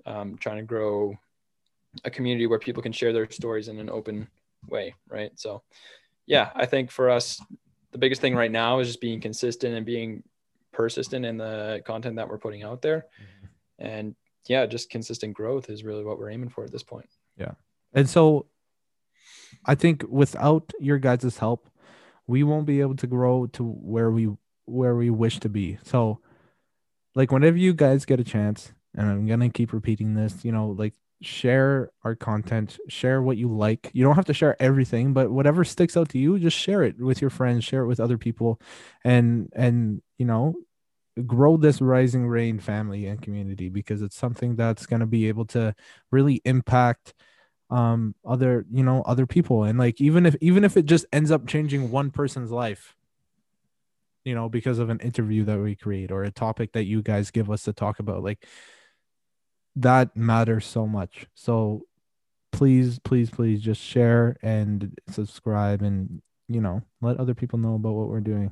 um, 0.07 0.39
trying 0.39 0.57
to 0.59 0.63
grow 0.63 1.19
a 2.05 2.11
community 2.11 2.47
where 2.47 2.59
people 2.59 2.83
can 2.83 2.93
share 2.93 3.13
their 3.13 3.31
stories 3.31 3.69
in 3.69 3.79
an 3.79 3.91
open 3.91 4.29
way 4.69 4.95
right? 5.09 5.33
So 5.37 5.63
yeah 6.27 6.51
i 6.55 6.67
think 6.67 6.91
for 6.91 7.11
us 7.11 7.41
the 7.91 7.99
biggest 7.99 8.21
thing 8.21 8.35
right 8.35 8.53
now 8.53 8.81
is 8.81 8.89
just 8.89 9.01
being 9.01 9.21
consistent 9.21 9.75
and 9.75 9.85
being 9.85 10.23
persistent 10.73 11.25
in 11.25 11.39
the 11.39 11.83
content 11.85 12.17
that 12.17 12.29
we're 12.29 12.39
putting 12.39 12.63
out 12.63 12.83
there. 12.83 13.07
And 13.79 14.15
yeah 14.47 14.67
just 14.67 14.91
consistent 14.91 15.35
growth 15.35 15.71
is 15.71 15.85
really 15.85 16.05
what 16.05 16.19
we're 16.19 16.31
aiming 16.31 16.49
for 16.49 16.65
at 16.65 16.73
this 16.73 16.83
point 16.83 17.09
And 17.93 18.09
so 18.09 18.47
I 19.65 19.75
think 19.75 20.05
without 20.09 20.73
your 20.81 20.99
guys' 20.99 21.39
help, 21.39 21.69
we 22.27 22.43
won't 22.43 22.67
be 22.67 22.81
able 22.81 22.97
to 22.97 23.07
grow 23.07 23.47
to 23.49 23.65
where 23.65 24.11
we 24.11 24.29
where 24.67 24.95
we 24.95 25.09
wish 25.09 25.41
to 25.41 25.49
be. 25.49 25.79
So 25.83 26.21
like 27.15 27.33
whenever 27.33 27.57
you 27.57 27.73
guys 27.73 28.05
get 28.05 28.21
a 28.21 28.25
chance, 28.25 28.73
and 28.95 29.09
I'm 29.09 29.27
gonna 29.27 29.49
keep 29.49 29.73
repeating 29.73 30.15
this, 30.15 30.45
you 30.45 30.53
know, 30.53 30.69
like 30.69 30.95
share 31.21 31.91
our 32.05 32.15
content, 32.15 32.79
share 32.89 33.23
what 33.23 33.37
you 33.37 33.49
like. 33.49 33.91
You 33.93 34.05
don't 34.05 34.17
have 34.17 34.27
to 34.27 34.35
share 34.35 34.61
everything, 34.61 35.13
but 35.13 35.31
whatever 35.31 35.65
sticks 35.65 35.97
out 35.97 36.11
to 36.11 36.19
you, 36.19 36.39
just 36.39 36.57
share 36.57 36.83
it 36.83 37.01
with 37.01 37.21
your 37.21 37.31
friends, 37.31 37.65
share 37.65 37.83
it 37.83 37.89
with 37.89 38.01
other 38.01 38.19
people, 38.19 38.61
and 39.05 39.51
and 39.55 40.03
you 40.19 40.27
know, 40.27 40.55
grow 41.27 41.57
this 41.57 41.81
rising 41.81 42.27
rain 42.27 42.59
family 42.59 43.07
and 43.07 43.21
community 43.21 43.69
because 43.69 44.03
it's 44.03 44.17
something 44.17 44.57
that's 44.57 44.87
gonna 44.87 45.07
be 45.07 45.29
able 45.29 45.45
to 45.47 45.75
really 46.11 46.41
impact 46.45 47.15
um 47.71 48.15
other 48.25 48.65
you 48.71 48.83
know 48.83 49.03
other 49.03 49.27
people. 49.27 49.65
And 49.65 49.79
like 49.79 50.01
even 50.01 50.27
if 50.27 50.37
even 50.41 50.65
if 50.65 50.77
it 50.77 50.87
just 50.87 51.07
ends 51.13 51.31
up 51.31 51.47
changing 51.47 51.91
one 51.91 52.11
person's 52.11 52.51
life 52.51 52.95
you 54.25 54.35
know 54.35 54.49
because 54.49 54.79
of 54.79 54.91
an 54.91 55.01
interview 55.01 55.45
that 55.45 55.59
we 55.59 55.75
create 55.75 56.11
or 56.11 56.23
a 56.23 56.31
topic 56.31 56.73
that 56.73 56.85
you 56.85 57.03
guys 57.03 57.31
give 57.31 57.51
us 57.51 57.63
to 57.63 57.73
talk 57.73 57.99
about 57.99 58.23
like 58.23 58.45
that 59.77 60.17
matters 60.17 60.67
so 60.67 60.87
much. 60.87 61.27
So 61.35 61.83
please 62.53 62.99
please 62.99 63.31
please 63.31 63.61
just 63.61 63.81
share 63.81 64.37
and 64.43 64.99
subscribe 65.11 65.83
and 65.83 66.21
you 66.49 66.61
know 66.61 66.83
let 67.01 67.19
other 67.19 67.35
people 67.35 67.59
know 67.59 67.75
about 67.75 67.95
what 67.95 68.09
we're 68.09 68.21
doing. 68.21 68.51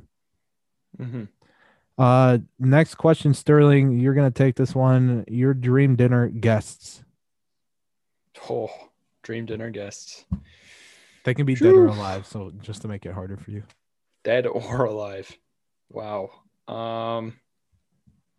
Mm-hmm. 0.98 1.24
Uh 1.98 2.38
next 2.58 2.96
question 2.96 3.32
sterling. 3.32 3.98
You're 3.98 4.14
gonna 4.14 4.30
take 4.30 4.54
this 4.56 4.74
one. 4.74 5.24
Your 5.28 5.54
dream 5.54 5.96
dinner 5.96 6.28
guests. 6.28 7.02
Oh 8.50 8.70
dream 9.22 9.46
dinner 9.46 9.70
guests. 9.70 10.24
They 11.24 11.34
can 11.34 11.46
be 11.46 11.54
dead 11.54 11.74
or 11.74 11.86
alive 11.86 12.26
so 12.26 12.52
just 12.62 12.82
to 12.82 12.88
make 12.88 13.06
it 13.06 13.12
harder 13.12 13.36
for 13.36 13.50
you. 13.50 13.64
Dead 14.22 14.46
or 14.46 14.84
alive. 14.84 15.30
Wow. 15.90 16.30
Um 16.68 17.34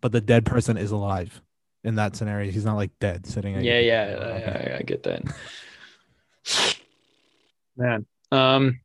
but 0.02 0.12
the 0.12 0.22
dead 0.22 0.46
person 0.46 0.78
is 0.78 0.92
alive 0.92 1.42
in 1.84 1.96
that 1.96 2.16
scenario. 2.16 2.52
He's 2.52 2.66
not 2.66 2.76
like 2.76 2.92
dead 3.00 3.26
sitting. 3.26 3.56
at 3.56 3.64
yeah 3.64 3.80
yeah 3.80 4.04
Okay. 4.04 4.72
I, 4.72 4.76
I, 4.76 4.78
I 4.78 4.82
get 4.84 5.04
that. 5.04 5.24
Man. 7.76 8.06
Um 8.32 8.80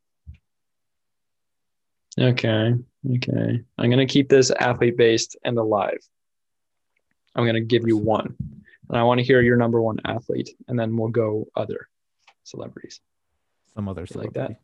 okay 2.19 2.75
okay 3.15 3.61
i'm 3.79 3.91
gonna 3.91 4.07
keep 4.07 4.29
this 4.29 4.51
athlete 4.61 4.97
based 4.97 5.37
and 5.45 5.59
alive 5.59 5.99
i'm 7.35 7.45
gonna 7.47 7.61
give 7.61 7.87
you 7.87 7.97
one 7.97 8.35
and 8.89 8.99
i 8.99 9.03
want 9.03 9.19
to 9.19 9.25
hear 9.25 9.41
your 9.41 9.57
number 9.57 9.81
one 9.83 9.99
athlete 10.05 10.51
and 10.69 10.79
then 10.79 10.97
we'll 10.97 11.09
go 11.09 11.47
other 11.57 11.89
celebrities 12.45 13.01
Some 13.75 13.89
other 13.89 14.07
You 14.13 14.21
like 14.21 14.33
that? 14.35 14.61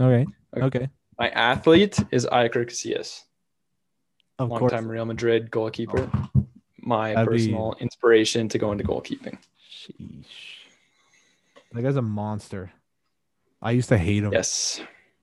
Okay. 0.00 0.26
Okay. 0.56 0.64
Okay. 0.66 0.88
my 1.18 1.28
athlete 1.30 1.98
is 2.12 2.26
Iker 2.26 2.64
Casillas 2.66 3.22
Of 4.38 4.50
long 4.50 4.60
course. 4.60 4.72
time 4.72 4.88
Real 4.88 5.04
Madrid 5.04 5.50
goalkeeper 5.50 6.10
my 6.80 7.14
That'd 7.14 7.30
be- 7.32 7.38
personal 7.38 7.74
inspiration 7.80 8.48
to 8.50 8.58
go 8.58 8.70
into 8.72 8.84
goalkeeping 8.84 9.36
Sheesh. 9.70 10.24
That 11.72 11.82
guy's 11.82 11.96
a 11.96 12.02
monster. 12.02 12.72
I 13.60 13.72
used 13.72 13.88
to 13.90 13.98
hate 13.98 14.22
him 14.22 14.32
yes 14.32 14.80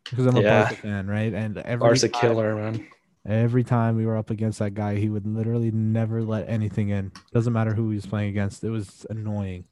because 0.09 0.25
I'm 0.25 0.37
a 0.37 0.41
Yeah. 0.41 0.63
Barca 0.63 0.75
fan, 0.75 1.07
right? 1.07 1.33
And 1.33 1.57
every 1.57 1.79
Barca 1.79 2.09
time, 2.09 2.21
killer 2.21 2.55
man 2.55 2.87
every 3.25 3.63
time 3.63 3.95
we 3.95 4.05
were 4.05 4.17
up 4.17 4.29
against 4.29 4.59
that 4.59 4.73
guy, 4.73 4.95
he 4.95 5.09
would 5.09 5.25
literally 5.25 5.71
never 5.71 6.21
let 6.21 6.47
anything 6.47 6.89
in. 6.89 7.11
Doesn't 7.33 7.53
matter 7.53 7.73
who 7.73 7.89
he 7.89 7.95
was 7.95 8.05
playing 8.05 8.29
against. 8.29 8.63
It 8.63 8.69
was 8.69 9.05
annoying. 9.09 9.65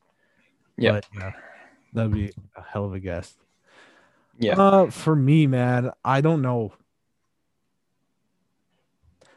yeah 0.78 0.94
But, 0.94 1.06
yeah, 1.16 1.32
that'd 1.94 2.12
be 2.12 2.32
a 2.56 2.62
hell 2.62 2.86
of 2.86 2.94
a 2.94 3.00
guess. 3.00 3.36
yeah 4.40 4.56
Uh, 4.60 4.90
for 4.90 5.16
me, 5.16 5.48
man, 5.48 5.92
I 6.04 6.22
don't 6.22 6.42
know. 6.42 6.74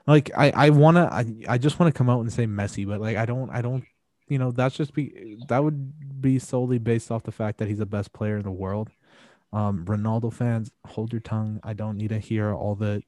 Like 0.06 0.30
I, 0.36 0.50
I 0.50 0.70
wanna, 0.70 1.08
I, 1.10 1.26
I 1.48 1.58
just 1.58 1.78
want 1.78 1.92
to 1.92 1.98
come 1.98 2.08
out 2.08 2.20
and 2.20 2.32
say 2.32 2.46
Messi, 2.46 2.86
but 2.86 3.00
like 3.00 3.16
I 3.16 3.26
don't, 3.26 3.50
I 3.50 3.60
don't, 3.60 3.84
you 4.28 4.38
know, 4.38 4.50
that's 4.52 4.76
just 4.76 4.94
be 4.94 5.36
that 5.48 5.62
would 5.62 6.20
be 6.22 6.38
solely 6.38 6.78
based 6.78 7.10
off 7.10 7.24
the 7.24 7.32
fact 7.32 7.58
that 7.58 7.68
he's 7.68 7.78
the 7.78 7.86
best 7.86 8.12
player 8.12 8.36
in 8.36 8.44
the 8.44 8.50
world. 8.50 8.88
Um, 9.52 9.84
Ronaldo 9.86 10.32
fans, 10.32 10.70
hold 10.86 11.12
your 11.12 11.20
tongue. 11.20 11.60
I 11.62 11.72
don't 11.72 11.96
need 11.96 12.08
to 12.08 12.18
hear 12.18 12.52
all 12.54 12.74
the. 12.74 13.02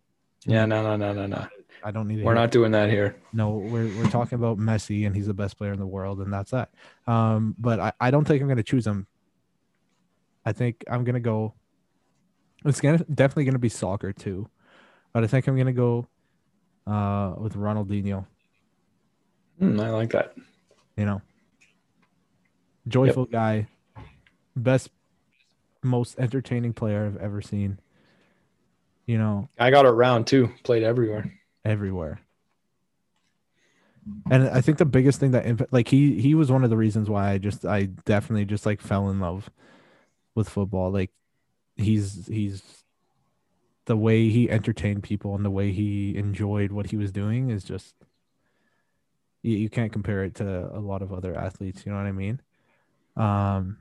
yeah 0.47 0.65
no 0.67 0.83
no 0.83 0.97
no 0.97 1.13
no 1.13 1.27
no 1.27 1.47
I 1.85 1.91
don't 1.91 2.07
need 2.09 2.17
to. 2.19 2.23
we're 2.25 2.33
hear- 2.33 2.41
not 2.43 2.51
doing 2.51 2.73
that 2.73 2.89
here 2.91 3.17
No, 3.33 3.51
we're 3.59 3.89
we're 3.97 4.11
talking 4.11 4.37
about 4.37 4.59
Messi, 4.59 5.07
and 5.07 5.15
he's 5.15 5.27
the 5.27 5.35
best 5.35 5.59
player 5.59 5.73
in 5.73 5.79
the 5.79 5.87
world, 5.87 6.21
and 6.21 6.33
that's 6.33 6.51
that. 6.53 6.71
Um, 7.07 7.55
but 7.59 7.79
I, 7.81 7.93
I 8.01 8.11
don't 8.11 8.25
think 8.27 8.41
I'm 8.43 8.49
gonna 8.49 8.63
choose 8.63 8.87
him. 8.87 9.07
I 10.45 10.53
think 10.53 10.85
I'm 10.91 11.05
gonna 11.05 11.21
go. 11.21 11.55
It's 12.65 12.81
gonna 12.81 12.99
definitely 13.13 13.45
gonna 13.45 13.59
be 13.59 13.69
soccer 13.69 14.13
too, 14.13 14.49
but 15.13 15.23
I 15.25 15.27
think 15.27 15.47
I'm 15.47 15.57
gonna 15.57 15.73
go 15.73 16.07
uh 16.87 17.35
with 17.39 17.55
Ronaldinho. 17.55 18.27
Hmm, 19.59 19.79
I 19.81 19.91
like 19.91 20.11
that 20.13 20.35
You 20.97 21.05
know, 21.05 21.21
joyful 22.87 23.27
guy, 23.27 23.69
best, 24.57 24.91
most 25.83 26.19
entertaining 26.19 26.73
player 26.73 27.07
I've 27.07 27.17
ever 27.17 27.41
seen. 27.41 27.79
You 29.07 29.19
know, 29.19 29.49
I 29.59 29.71
got 29.71 29.87
around 29.87 30.27
too 30.27 30.51
played 30.65 30.83
everywhere 30.83 31.33
everywhere. 31.65 32.21
And 34.31 34.49
I 34.49 34.61
think 34.61 34.79
the 34.79 34.87
biggest 34.87 35.21
thing 35.21 35.33
that 35.33 35.73
like 35.73 35.89
he 35.89 36.21
he 36.21 36.35
was 36.35 36.51
one 36.51 36.65
of 36.65 36.71
the 36.71 36.77
reasons 36.77 37.11
why 37.11 37.31
I 37.31 37.39
just 37.39 37.65
I 37.65 37.85
definitely 37.85 38.45
just 38.45 38.67
like 38.67 38.81
fell 38.81 39.11
in 39.11 39.21
love 39.21 39.51
with 40.35 40.49
football. 40.49 40.91
Like 40.91 41.11
he's 41.77 42.27
he's 42.27 42.63
the 43.87 43.97
way 43.97 44.29
he 44.29 44.51
entertained 44.51 45.03
people 45.03 45.35
and 45.35 45.45
the 45.45 45.51
way 45.51 45.73
he 45.73 46.17
enjoyed 46.17 46.73
what 46.73 46.91
he 46.91 46.97
was 46.97 47.11
doing 47.11 47.51
is 47.51 47.65
just 47.65 47.95
you, 49.43 49.57
you 49.57 49.71
can't 49.71 49.93
compare 49.93 50.25
it 50.25 50.35
to 50.37 50.71
a 50.75 50.81
lot 50.81 51.01
of 51.03 51.13
other 51.13 51.35
athletes, 51.35 51.87
you 51.87 51.93
know 51.93 51.99
what 51.99 52.07
I 52.07 52.13
mean? 52.13 52.41
Um 53.17 53.79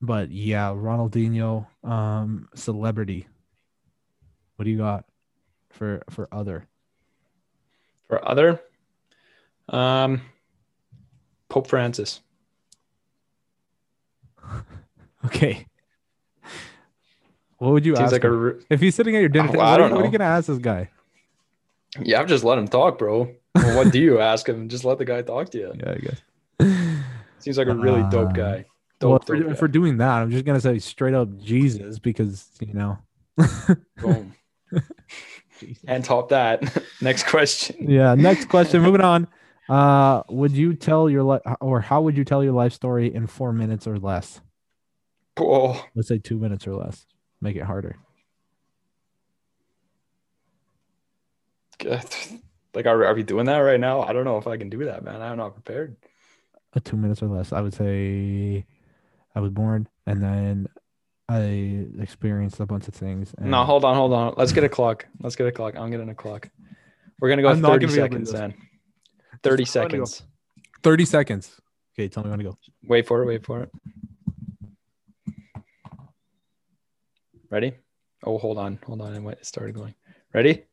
but 0.00 0.30
yeah, 0.30 0.68
Ronaldinho 0.74 1.66
um 1.84 2.48
celebrity. 2.54 3.26
What 4.56 4.64
do 4.64 4.70
you 4.70 4.78
got 4.78 5.04
for 5.70 6.02
for 6.10 6.28
other? 6.32 6.66
for 8.08 8.26
other 8.28 8.60
um 9.68 10.20
Pope 11.48 11.66
Francis 11.66 12.20
Okay. 15.24 15.66
What 17.58 17.72
would 17.72 17.86
you 17.86 17.96
seems 17.96 18.06
ask 18.06 18.12
like 18.12 18.24
a 18.24 18.30
re- 18.30 18.62
if 18.70 18.80
he's 18.80 18.94
sitting 18.94 19.16
at 19.16 19.20
your 19.20 19.28
dinner 19.28 19.48
Oh, 19.48 19.52
table? 19.52 19.64
I 19.64 19.76
don't 19.76 19.90
know. 19.90 19.96
what 19.96 20.02
are 20.02 20.06
you 20.06 20.12
gonna 20.12 20.24
ask 20.30 20.46
this 20.46 20.58
guy? 20.58 20.90
yeah 22.00 22.20
I've 22.20 22.28
just 22.28 22.44
let 22.44 22.58
him 22.58 22.68
talk 22.68 22.98
bro 22.98 23.34
well, 23.54 23.74
what 23.76 23.90
do 23.90 23.98
you 23.98 24.20
ask 24.20 24.46
him 24.48 24.68
just 24.68 24.84
let 24.84 24.98
the 24.98 25.04
guy 25.06 25.22
talk 25.22 25.48
to 25.50 25.58
you 25.58 25.72
Yeah, 25.80 25.92
I 25.92 25.98
guess. 25.98 26.22
Seems 27.40 27.56
like 27.58 27.68
a 27.68 27.74
really 27.74 28.02
dope 28.10 28.30
Uh, 28.30 28.32
guy. 28.32 28.64
Well, 29.00 29.12
Dope, 29.18 29.22
if 29.22 29.28
we're, 29.28 29.36
dope 29.36 29.50
if 29.50 29.56
guy. 29.56 29.60
we're 29.62 29.68
doing 29.68 29.96
that, 29.98 30.22
I'm 30.22 30.30
just 30.30 30.44
gonna 30.44 30.60
say 30.60 30.78
straight 30.78 31.14
up 31.14 31.36
Jesus 31.38 31.98
because 31.98 32.48
you 32.60 32.74
know. 32.74 32.98
Boom. 33.98 34.34
And 35.86 36.04
top 36.04 36.28
that. 36.28 36.82
Next 37.00 37.26
question. 37.28 37.90
yeah. 37.90 38.14
Next 38.14 38.46
question. 38.50 38.82
Moving 38.82 39.00
on. 39.00 39.26
Uh, 39.70 40.22
would 40.28 40.52
you 40.52 40.74
tell 40.74 41.08
your 41.08 41.22
life, 41.22 41.40
or 41.62 41.80
how 41.80 42.02
would 42.02 42.16
you 42.16 42.24
tell 42.24 42.44
your 42.44 42.52
life 42.52 42.74
story 42.74 43.12
in 43.14 43.26
four 43.26 43.52
minutes 43.54 43.86
or 43.86 43.98
less? 43.98 44.40
Oh, 45.38 45.82
Let's 45.94 46.08
say 46.08 46.18
two 46.18 46.38
minutes 46.38 46.66
or 46.66 46.74
less. 46.74 47.06
Make 47.40 47.56
it 47.56 47.62
harder. 47.62 47.96
like 51.84 52.86
are, 52.86 53.04
are 53.04 53.14
we 53.14 53.22
doing 53.22 53.46
that 53.46 53.58
right 53.58 53.80
now? 53.80 54.02
I 54.02 54.12
don't 54.12 54.24
know 54.24 54.38
if 54.38 54.46
I 54.46 54.56
can 54.56 54.68
do 54.70 54.84
that, 54.84 55.04
man. 55.04 55.20
I'm 55.22 55.36
not 55.38 55.54
prepared. 55.54 55.96
Uh, 56.74 56.80
two 56.84 56.96
minutes 56.96 57.22
or 57.22 57.28
less. 57.28 57.52
I 57.52 57.60
would 57.60 57.74
say 57.74 58.66
I 59.36 59.40
was 59.40 59.50
born 59.50 59.86
and 60.06 60.22
then 60.22 60.66
I 61.28 61.86
experienced 62.00 62.58
a 62.58 62.66
bunch 62.66 62.88
of 62.88 62.94
things. 62.94 63.34
And 63.36 63.50
No, 63.50 63.64
hold 63.64 63.84
on, 63.84 63.94
hold 63.94 64.12
on. 64.12 64.34
Let's 64.36 64.52
get 64.52 64.64
a 64.64 64.68
clock. 64.68 65.06
Let's 65.20 65.36
get 65.36 65.46
a 65.46 65.52
clock. 65.52 65.74
I'm 65.76 65.90
getting 65.90 66.08
a 66.08 66.14
clock. 66.14 66.48
We're 67.20 67.28
gonna 67.28 67.42
go 67.42 67.48
I'm 67.50 67.62
30 67.62 67.86
gonna 67.86 67.92
be 67.92 67.98
able 68.00 68.08
to 68.08 68.18
do 68.18 68.24
seconds 68.26 68.32
then. 68.32 68.54
30 69.42 69.62
Just 69.64 69.74
tell 69.74 69.82
me 69.82 69.84
when 69.84 69.90
to 69.90 69.96
go. 69.98 70.04
seconds. 70.06 70.28
30 70.82 71.04
seconds. 71.04 71.60
Okay, 71.94 72.08
tell 72.08 72.24
me 72.24 72.30
when 72.30 72.38
to 72.38 72.44
go. 72.46 72.58
Wait 72.84 73.06
for 73.06 73.22
it. 73.22 73.26
Wait 73.26 73.44
for 73.44 73.62
it. 73.62 73.70
Ready? 77.50 77.74
Oh, 78.24 78.38
hold 78.38 78.58
on. 78.58 78.78
Hold 78.86 79.02
on. 79.02 79.14
It 79.28 79.46
started 79.46 79.74
going. 79.74 79.94
Ready? 80.34 80.64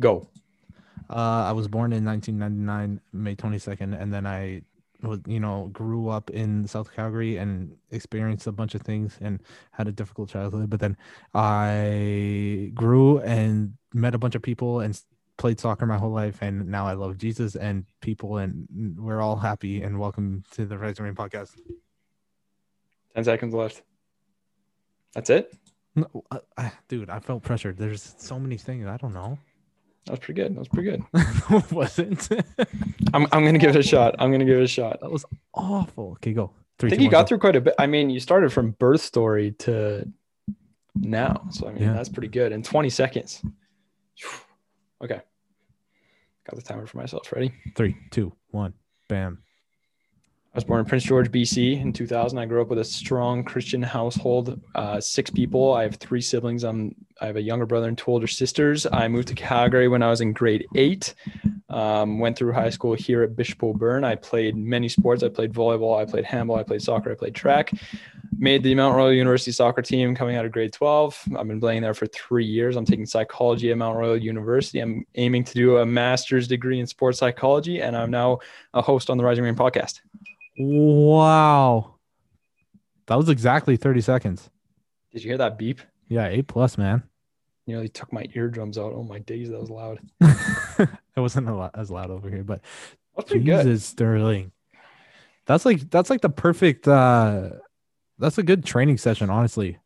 Go. 0.00 0.28
Uh, 1.10 1.46
I 1.48 1.52
was 1.52 1.68
born 1.68 1.92
in 1.92 2.04
1999, 2.04 3.00
May 3.12 3.34
22nd, 3.34 4.00
and 4.00 4.12
then 4.12 4.26
I 4.26 4.62
you 5.26 5.40
know, 5.40 5.68
grew 5.72 6.08
up 6.08 6.30
in 6.30 6.66
South 6.66 6.92
Calgary 6.94 7.36
and 7.36 7.76
experienced 7.90 8.46
a 8.46 8.52
bunch 8.52 8.74
of 8.74 8.82
things 8.82 9.16
and 9.20 9.40
had 9.70 9.88
a 9.88 9.92
difficult 9.92 10.28
childhood. 10.28 10.70
But 10.70 10.80
then 10.80 10.96
I 11.34 12.72
grew 12.74 13.20
and 13.20 13.74
met 13.94 14.14
a 14.14 14.18
bunch 14.18 14.34
of 14.34 14.42
people 14.42 14.80
and 14.80 15.00
played 15.36 15.60
soccer 15.60 15.86
my 15.86 15.96
whole 15.96 16.10
life, 16.10 16.42
and 16.42 16.66
now 16.68 16.86
I 16.86 16.94
love 16.94 17.16
Jesus 17.16 17.54
and 17.54 17.84
people, 18.00 18.38
and 18.38 18.66
we're 18.98 19.20
all 19.20 19.36
happy. 19.36 19.82
And 19.82 19.98
welcome 19.98 20.42
to 20.52 20.66
the 20.66 20.76
Rain 20.76 20.94
podcast. 20.94 21.60
10 23.14 23.24
seconds 23.24 23.54
left. 23.54 23.82
That's 25.14 25.30
it? 25.30 25.54
No, 25.94 26.24
I, 26.30 26.38
I, 26.56 26.72
dude, 26.88 27.08
I 27.08 27.20
felt 27.20 27.42
pressured. 27.42 27.78
There's 27.78 28.14
so 28.18 28.38
many 28.38 28.56
things 28.56 28.86
I 28.86 28.96
don't 28.96 29.14
know. 29.14 29.38
That 30.06 30.12
was 30.12 30.20
pretty 30.20 30.40
good. 30.40 30.54
That 30.54 30.58
was 30.60 30.68
pretty 30.68 30.90
good. 30.90 31.70
wasn't. 31.72 32.28
I'm, 33.14 33.26
I'm 33.32 33.42
going 33.42 33.52
to 33.52 33.58
give 33.58 33.70
it 33.76 33.78
a 33.78 33.82
shot. 33.82 34.14
I'm 34.18 34.30
going 34.30 34.40
to 34.40 34.46
give 34.46 34.58
it 34.58 34.62
a 34.64 34.68
shot. 34.68 35.00
that 35.00 35.10
was 35.10 35.24
awful. 35.54 36.12
Okay, 36.12 36.32
go. 36.32 36.52
Three, 36.78 36.88
I 36.88 36.90
think 36.90 37.00
two, 37.00 37.04
you 37.04 37.08
one, 37.08 37.12
got 37.12 37.22
go. 37.24 37.26
through 37.28 37.38
quite 37.38 37.56
a 37.56 37.60
bit. 37.60 37.74
I 37.78 37.86
mean, 37.86 38.08
you 38.08 38.20
started 38.20 38.52
from 38.52 38.70
birth 38.72 39.00
story 39.02 39.52
to 39.60 40.08
now. 40.94 41.46
So, 41.50 41.68
I 41.68 41.72
mean, 41.72 41.82
Yeah. 41.82 41.92
that's 41.92 42.08
pretty 42.08 42.28
good 42.28 42.52
in 42.52 42.62
20 42.62 42.88
seconds. 42.88 43.42
Okay. 45.04 45.20
Got 46.48 46.56
the 46.56 46.62
timer 46.62 46.86
for 46.86 46.96
myself. 46.98 47.30
Ready? 47.32 47.52
Three, 47.76 47.96
two, 48.10 48.32
one. 48.50 48.72
Bam. 49.08 49.42
I 50.58 50.60
was 50.60 50.64
born 50.64 50.80
in 50.80 50.86
Prince 50.86 51.04
George, 51.04 51.30
BC 51.30 51.80
in 51.80 51.92
2000. 51.92 52.36
I 52.36 52.44
grew 52.44 52.60
up 52.60 52.66
with 52.66 52.80
a 52.80 52.84
strong 52.84 53.44
Christian 53.44 53.80
household, 53.80 54.60
uh, 54.74 55.00
six 55.00 55.30
people. 55.30 55.72
I 55.72 55.84
have 55.84 55.94
three 55.94 56.20
siblings. 56.20 56.64
I'm, 56.64 56.96
I 57.20 57.26
have 57.26 57.36
a 57.36 57.40
younger 57.40 57.64
brother 57.64 57.86
and 57.86 57.96
two 57.96 58.10
older 58.10 58.26
sisters. 58.26 58.84
I 58.92 59.06
moved 59.06 59.28
to 59.28 59.36
Calgary 59.36 59.86
when 59.86 60.02
I 60.02 60.10
was 60.10 60.20
in 60.20 60.32
grade 60.32 60.66
eight. 60.74 61.14
Um, 61.68 62.18
went 62.18 62.36
through 62.36 62.54
high 62.54 62.70
school 62.70 62.94
here 62.94 63.22
at 63.22 63.36
Bishop 63.36 63.62
O'Byrne. 63.62 64.02
I 64.02 64.16
played 64.16 64.56
many 64.56 64.88
sports. 64.88 65.22
I 65.22 65.28
played 65.28 65.52
volleyball. 65.52 65.96
I 65.96 66.06
played 66.06 66.24
handball. 66.24 66.58
I 66.58 66.64
played 66.64 66.82
soccer. 66.82 67.12
I 67.12 67.14
played 67.14 67.36
track. 67.36 67.70
Made 68.36 68.64
the 68.64 68.74
Mount 68.74 68.96
Royal 68.96 69.12
University 69.12 69.52
soccer 69.52 69.82
team 69.82 70.16
coming 70.16 70.34
out 70.34 70.44
of 70.44 70.50
grade 70.50 70.72
12. 70.72 71.22
I've 71.36 71.46
been 71.46 71.60
playing 71.60 71.82
there 71.82 71.94
for 71.94 72.06
three 72.08 72.46
years. 72.46 72.74
I'm 72.74 72.84
taking 72.84 73.06
psychology 73.06 73.70
at 73.70 73.78
Mount 73.78 73.96
Royal 73.96 74.16
University. 74.16 74.80
I'm 74.80 75.06
aiming 75.14 75.44
to 75.44 75.54
do 75.54 75.76
a 75.76 75.86
master's 75.86 76.48
degree 76.48 76.80
in 76.80 76.86
sports 76.88 77.20
psychology, 77.20 77.80
and 77.80 77.96
I'm 77.96 78.10
now 78.10 78.40
a 78.74 78.82
host 78.82 79.08
on 79.08 79.18
the 79.18 79.24
Rising 79.24 79.44
Rain 79.44 79.54
podcast. 79.54 80.00
Wow. 80.58 81.94
That 83.06 83.16
was 83.16 83.28
exactly 83.28 83.76
30 83.76 84.00
seconds. 84.00 84.50
Did 85.12 85.24
you 85.24 85.30
hear 85.30 85.38
that 85.38 85.58
beep? 85.58 85.80
Yeah, 86.08 86.26
A 86.28 86.42
plus, 86.42 86.76
man. 86.76 87.02
Nearly 87.66 87.88
took 87.88 88.12
my 88.12 88.24
eardrums 88.34 88.78
out. 88.78 88.92
Oh 88.94 89.02
my 89.02 89.18
days, 89.18 89.50
that 89.50 89.60
was 89.60 89.70
loud. 89.70 89.98
it 90.20 90.88
wasn't 91.16 91.48
a 91.48 91.54
lot 91.54 91.72
as 91.74 91.90
loud 91.90 92.10
over 92.10 92.28
here, 92.30 92.42
but 92.44 92.60
That's 93.16 93.30
pretty 93.30 93.44
Jesus 93.44 93.64
good. 93.64 93.82
Sterling. 93.82 94.52
That's 95.46 95.64
like 95.64 95.88
that's 95.90 96.10
like 96.10 96.20
the 96.22 96.28
perfect 96.30 96.86
uh 96.88 97.50
that's 98.18 98.38
a 98.38 98.42
good 98.42 98.64
training 98.64 98.98
session, 98.98 99.28
honestly. 99.30 99.78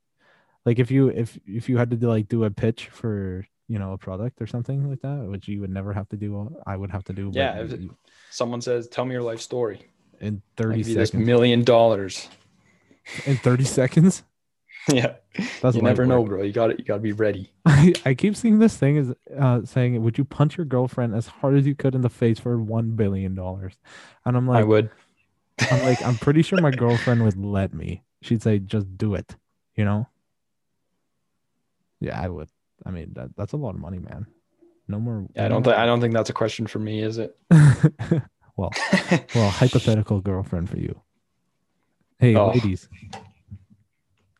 Like 0.64 0.78
if 0.78 0.90
you 0.92 1.08
if 1.08 1.38
if 1.46 1.68
you 1.68 1.76
had 1.76 1.90
to 1.90 1.96
do 1.96 2.08
like 2.08 2.28
do 2.28 2.44
a 2.44 2.50
pitch 2.50 2.88
for 2.88 3.44
you 3.68 3.78
know 3.80 3.92
a 3.92 3.98
product 3.98 4.40
or 4.40 4.46
something 4.46 4.88
like 4.88 5.00
that, 5.02 5.28
which 5.28 5.48
you 5.48 5.60
would 5.60 5.70
never 5.70 5.92
have 5.92 6.08
to 6.10 6.16
do, 6.16 6.56
I 6.66 6.76
would 6.76 6.90
have 6.90 7.04
to 7.04 7.12
do. 7.12 7.30
Yeah, 7.34 7.62
you- 7.62 7.96
Someone 8.30 8.60
says, 8.60 8.88
"Tell 8.88 9.04
me 9.04 9.12
your 9.12 9.22
life 9.22 9.40
story." 9.40 9.82
In 10.22 10.42
I'll 10.58 10.64
30 10.64 10.76
give 10.78 10.88
you 10.88 10.94
this 10.94 11.10
seconds. 11.10 11.26
million 11.26 11.64
dollars. 11.64 12.28
In 13.26 13.36
30 13.36 13.64
seconds, 13.64 14.22
yeah, 14.88 15.14
that's 15.60 15.76
you 15.76 15.82
never 15.82 16.06
know, 16.06 16.24
bro. 16.24 16.42
You 16.42 16.52
got 16.52 16.70
it. 16.70 16.78
You 16.78 16.84
got 16.84 16.94
to 16.94 17.00
be 17.00 17.12
ready. 17.12 17.52
I, 17.66 17.92
I 18.06 18.14
keep 18.14 18.36
seeing 18.36 18.60
this 18.60 18.76
thing 18.76 18.96
is 18.96 19.12
uh, 19.36 19.64
saying, 19.64 20.00
"Would 20.02 20.18
you 20.18 20.24
punch 20.24 20.56
your 20.56 20.64
girlfriend 20.66 21.14
as 21.14 21.26
hard 21.26 21.56
as 21.56 21.66
you 21.66 21.74
could 21.74 21.94
in 21.94 22.00
the 22.00 22.08
face 22.08 22.38
for 22.38 22.58
one 22.58 22.92
billion 22.92 23.34
dollars?" 23.34 23.74
And 24.24 24.36
I'm 24.36 24.46
like, 24.46 24.60
I 24.60 24.64
would. 24.64 24.90
I'm 25.70 25.82
like, 25.82 26.02
I'm 26.02 26.16
pretty 26.16 26.42
sure 26.42 26.60
my 26.60 26.70
girlfriend 26.84 27.24
would 27.24 27.36
let 27.36 27.74
me. 27.74 28.04
She'd 28.22 28.42
say, 28.42 28.60
"Just 28.60 28.96
do 28.96 29.14
it," 29.16 29.36
you 29.74 29.84
know. 29.84 30.08
Yeah, 32.00 32.20
I 32.20 32.28
would. 32.28 32.48
I 32.86 32.90
mean, 32.90 33.12
that 33.14 33.36
that's 33.36 33.52
a 33.52 33.56
lot 33.56 33.74
of 33.74 33.80
money, 33.80 33.98
man. 33.98 34.26
No 34.88 34.98
more. 35.00 35.26
Yeah, 35.34 35.46
I 35.46 35.48
don't 35.48 35.62
think. 35.62 35.76
I 35.76 35.86
don't 35.86 36.00
think 36.00 36.14
that's 36.14 36.30
a 36.30 36.34
question 36.34 36.66
for 36.66 36.78
me, 36.78 37.02
is 37.02 37.18
it? 37.18 37.36
Well, 38.56 38.70
well, 39.34 39.50
hypothetical 39.50 40.20
girlfriend 40.20 40.68
for 40.70 40.78
you. 40.78 41.00
Hey, 42.18 42.34
Oh. 42.36 42.48
ladies, 42.48 42.88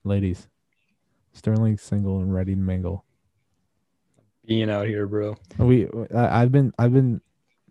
ladies, 0.04 0.48
Sterling's 1.32 1.82
single 1.82 2.20
and 2.20 2.32
ready 2.32 2.54
to 2.54 2.60
mingle. 2.60 3.04
Being 4.46 4.70
out 4.70 4.86
here, 4.86 5.06
bro. 5.06 5.36
We, 5.58 5.88
I, 6.14 6.42
I've 6.42 6.52
been, 6.52 6.72
I've 6.78 6.92
been, 6.92 7.20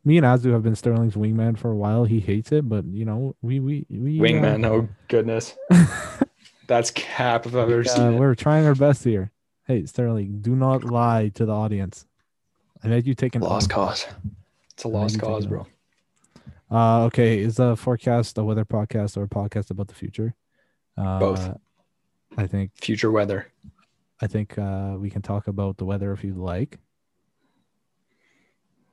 me 0.06 0.18
and 0.18 0.26
Azu 0.26 0.52
have 0.54 0.64
been 0.64 0.76
Sterling's 0.76 1.16
wingman 1.16 1.58
for 1.58 1.70
a 1.70 1.76
while. 1.76 2.06
He 2.06 2.20
hates 2.20 2.52
it, 2.52 2.68
but 2.68 2.86
you 2.86 3.06
know, 3.06 3.36
we, 3.42 3.60
we, 3.60 3.86
we. 3.90 4.20
uh, 4.20 4.24
Wingman. 4.24 4.66
Oh 4.66 4.88
goodness, 5.10 5.56
that's 6.68 6.92
cap 6.92 7.46
if 7.46 7.54
I've 7.56 7.70
ever 7.70 7.82
uh, 7.82 7.84
seen 7.84 8.14
it. 8.14 8.20
we're 8.20 8.36
trying 8.36 8.66
our 8.66 8.76
best 8.76 9.04
here. 9.04 9.32
Hey, 9.68 9.86
Sterling, 9.86 10.40
do 10.42 10.56
not 10.56 10.84
lie 10.84 11.30
to 11.36 11.46
the 11.46 11.54
audience. 11.54 12.06
I 12.84 12.88
made 12.88 13.06
you 13.06 13.14
take 13.14 13.36
an 13.36 13.42
Lost 13.42 13.70
cause. 13.70 14.08
It's 14.74 14.84
a 14.86 14.88
lost 14.88 15.20
cause, 15.20 15.46
bro. 15.46 15.68
Uh, 16.72 17.04
okay, 17.04 17.40
is 17.40 17.56
the 17.56 17.76
forecast 17.76 18.38
a 18.38 18.44
weather 18.44 18.64
podcast 18.64 19.18
or 19.18 19.24
a 19.24 19.28
podcast 19.28 19.72
about 19.72 19.88
the 19.90 19.94
future? 19.96 20.34
Uh, 20.98 21.20
Both. 21.20 21.58
I 22.38 22.48
think 22.48 22.72
Future 22.76 23.12
weather. 23.12 23.52
I 24.22 24.28
think 24.28 24.58
uh, 24.58 24.96
we 24.98 25.10
can 25.10 25.22
talk 25.22 25.48
about 25.48 25.78
the 25.78 25.86
weather 25.86 26.14
if 26.14 26.24
you 26.24 26.34
like. 26.34 26.80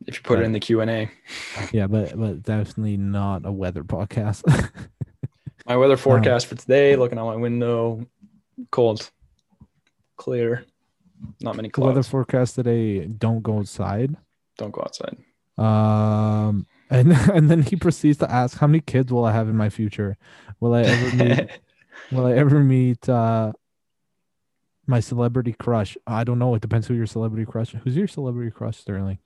If 0.06 0.16
you 0.16 0.22
put 0.22 0.40
it 0.40 0.44
in 0.44 0.52
the 0.52 0.60
Q 0.60 0.80
and 0.80 0.90
A. 0.90 1.10
Yeah, 1.72 1.86
but 1.86 2.18
but 2.18 2.42
definitely 2.42 2.96
not 2.96 3.44
a 3.44 3.52
weather 3.52 3.84
podcast. 3.84 4.42
My 5.66 5.76
weather 5.76 5.96
forecast 5.96 6.46
for 6.46 6.54
today. 6.54 6.96
Looking 6.96 7.18
out 7.18 7.26
my 7.26 7.36
window, 7.36 8.06
cold, 8.70 9.10
clear, 10.16 10.64
not 11.42 11.56
many 11.56 11.68
the 11.68 11.80
weather 11.80 11.94
clouds. 11.94 12.08
forecast 12.08 12.54
today: 12.54 13.04
don't 13.04 13.42
go 13.42 13.58
outside. 13.58 14.16
Don't 14.56 14.70
go 14.70 14.80
outside. 14.80 15.18
Um, 15.58 16.66
and 16.90 17.12
and 17.34 17.50
then 17.50 17.62
he 17.62 17.76
proceeds 17.76 18.18
to 18.18 18.30
ask, 18.30 18.58
"How 18.58 18.66
many 18.66 18.80
kids 18.80 19.12
will 19.12 19.24
I 19.24 19.32
have 19.32 19.48
in 19.48 19.56
my 19.56 19.68
future? 19.70 20.16
Will 20.60 20.74
I 20.74 20.82
ever 20.82 21.16
meet? 21.16 21.48
will 22.12 22.26
I 22.26 22.32
ever 22.32 22.60
meet 22.60 23.08
uh, 23.08 23.52
my 24.86 25.00
celebrity 25.00 25.52
crush? 25.52 25.96
I 26.06 26.24
don't 26.24 26.38
know. 26.38 26.54
It 26.54 26.62
depends 26.62 26.86
who 26.86 26.94
your 26.94 27.06
celebrity 27.06 27.46
crush. 27.46 27.72
Who's 27.72 27.96
your 27.96 28.08
celebrity 28.08 28.50
crush, 28.50 28.76
Sterling? 28.78 29.18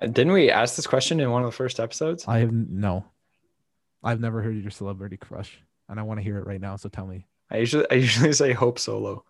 Didn't 0.00 0.32
we 0.32 0.50
ask 0.50 0.76
this 0.76 0.86
question 0.86 1.20
in 1.20 1.30
one 1.30 1.42
of 1.42 1.48
the 1.50 1.56
first 1.56 1.78
episodes? 1.78 2.24
I 2.26 2.38
have 2.38 2.52
no. 2.52 3.04
I've 4.02 4.20
never 4.20 4.40
heard 4.40 4.56
your 4.56 4.70
celebrity 4.70 5.18
crush, 5.18 5.60
and 5.88 6.00
I 6.00 6.04
want 6.04 6.20
to 6.20 6.24
hear 6.24 6.38
it 6.38 6.46
right 6.46 6.60
now. 6.60 6.76
So 6.76 6.88
tell 6.88 7.06
me, 7.06 7.26
I 7.50 7.58
usually 7.58 7.86
I 7.90 7.94
usually 7.94 8.32
say 8.34 8.52
Hope 8.52 8.78
Solo. 8.78 9.24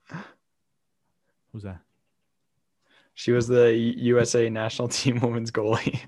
who's 1.53 1.65
that? 1.65 1.81
She 3.21 3.33
was 3.33 3.47
the 3.47 3.75
USA 3.75 4.49
national 4.49 4.89
team 4.99 5.21
women's 5.21 5.51
goalie. 5.51 6.01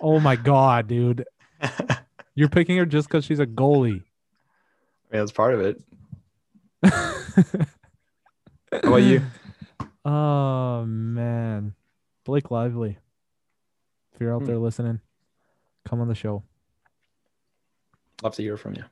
Oh 0.00 0.18
my 0.18 0.34
god, 0.34 0.88
dude! 0.88 1.26
You're 2.34 2.48
picking 2.48 2.78
her 2.78 2.86
just 2.86 3.06
because 3.06 3.26
she's 3.26 3.38
a 3.38 3.44
goalie. 3.46 4.02
Yeah, 5.12 5.18
that's 5.20 5.30
part 5.30 5.52
of 5.52 5.60
it. 5.60 5.82
How 6.82 8.78
about 8.82 8.96
you? 9.02 9.20
Oh 10.06 10.86
man, 10.86 11.74
Blake 12.24 12.50
Lively. 12.50 12.96
If 14.14 14.20
you're 14.22 14.34
out 14.34 14.40
Hmm. 14.40 14.46
there 14.46 14.56
listening, 14.58 15.00
Come 15.86 16.00
on 16.00 16.08
the 16.08 16.14
show. 16.14 16.44
Love 18.22 18.34
to 18.36 18.42
hear 18.42 18.56
from 18.56 18.74
you. 18.76 18.84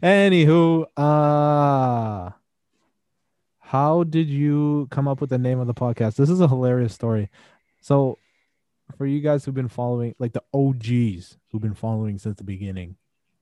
Anywho, 0.00 0.86
uh 0.96 2.30
how 3.66 4.04
did 4.04 4.28
you 4.28 4.86
come 4.92 5.08
up 5.08 5.20
with 5.20 5.28
the 5.28 5.38
name 5.38 5.58
of 5.58 5.66
the 5.66 5.74
podcast? 5.74 6.14
This 6.14 6.30
is 6.30 6.40
a 6.40 6.46
hilarious 6.46 6.94
story. 6.94 7.30
So 7.80 8.20
for 8.96 9.06
you 9.06 9.20
guys 9.20 9.44
who've 9.44 9.54
been 9.54 9.66
following 9.66 10.14
like 10.20 10.32
the 10.32 10.44
OGs 10.54 11.36
who've 11.50 11.60
been 11.60 11.74
following 11.74 12.16
since 12.18 12.36
the 12.36 12.44
beginning, 12.44 12.94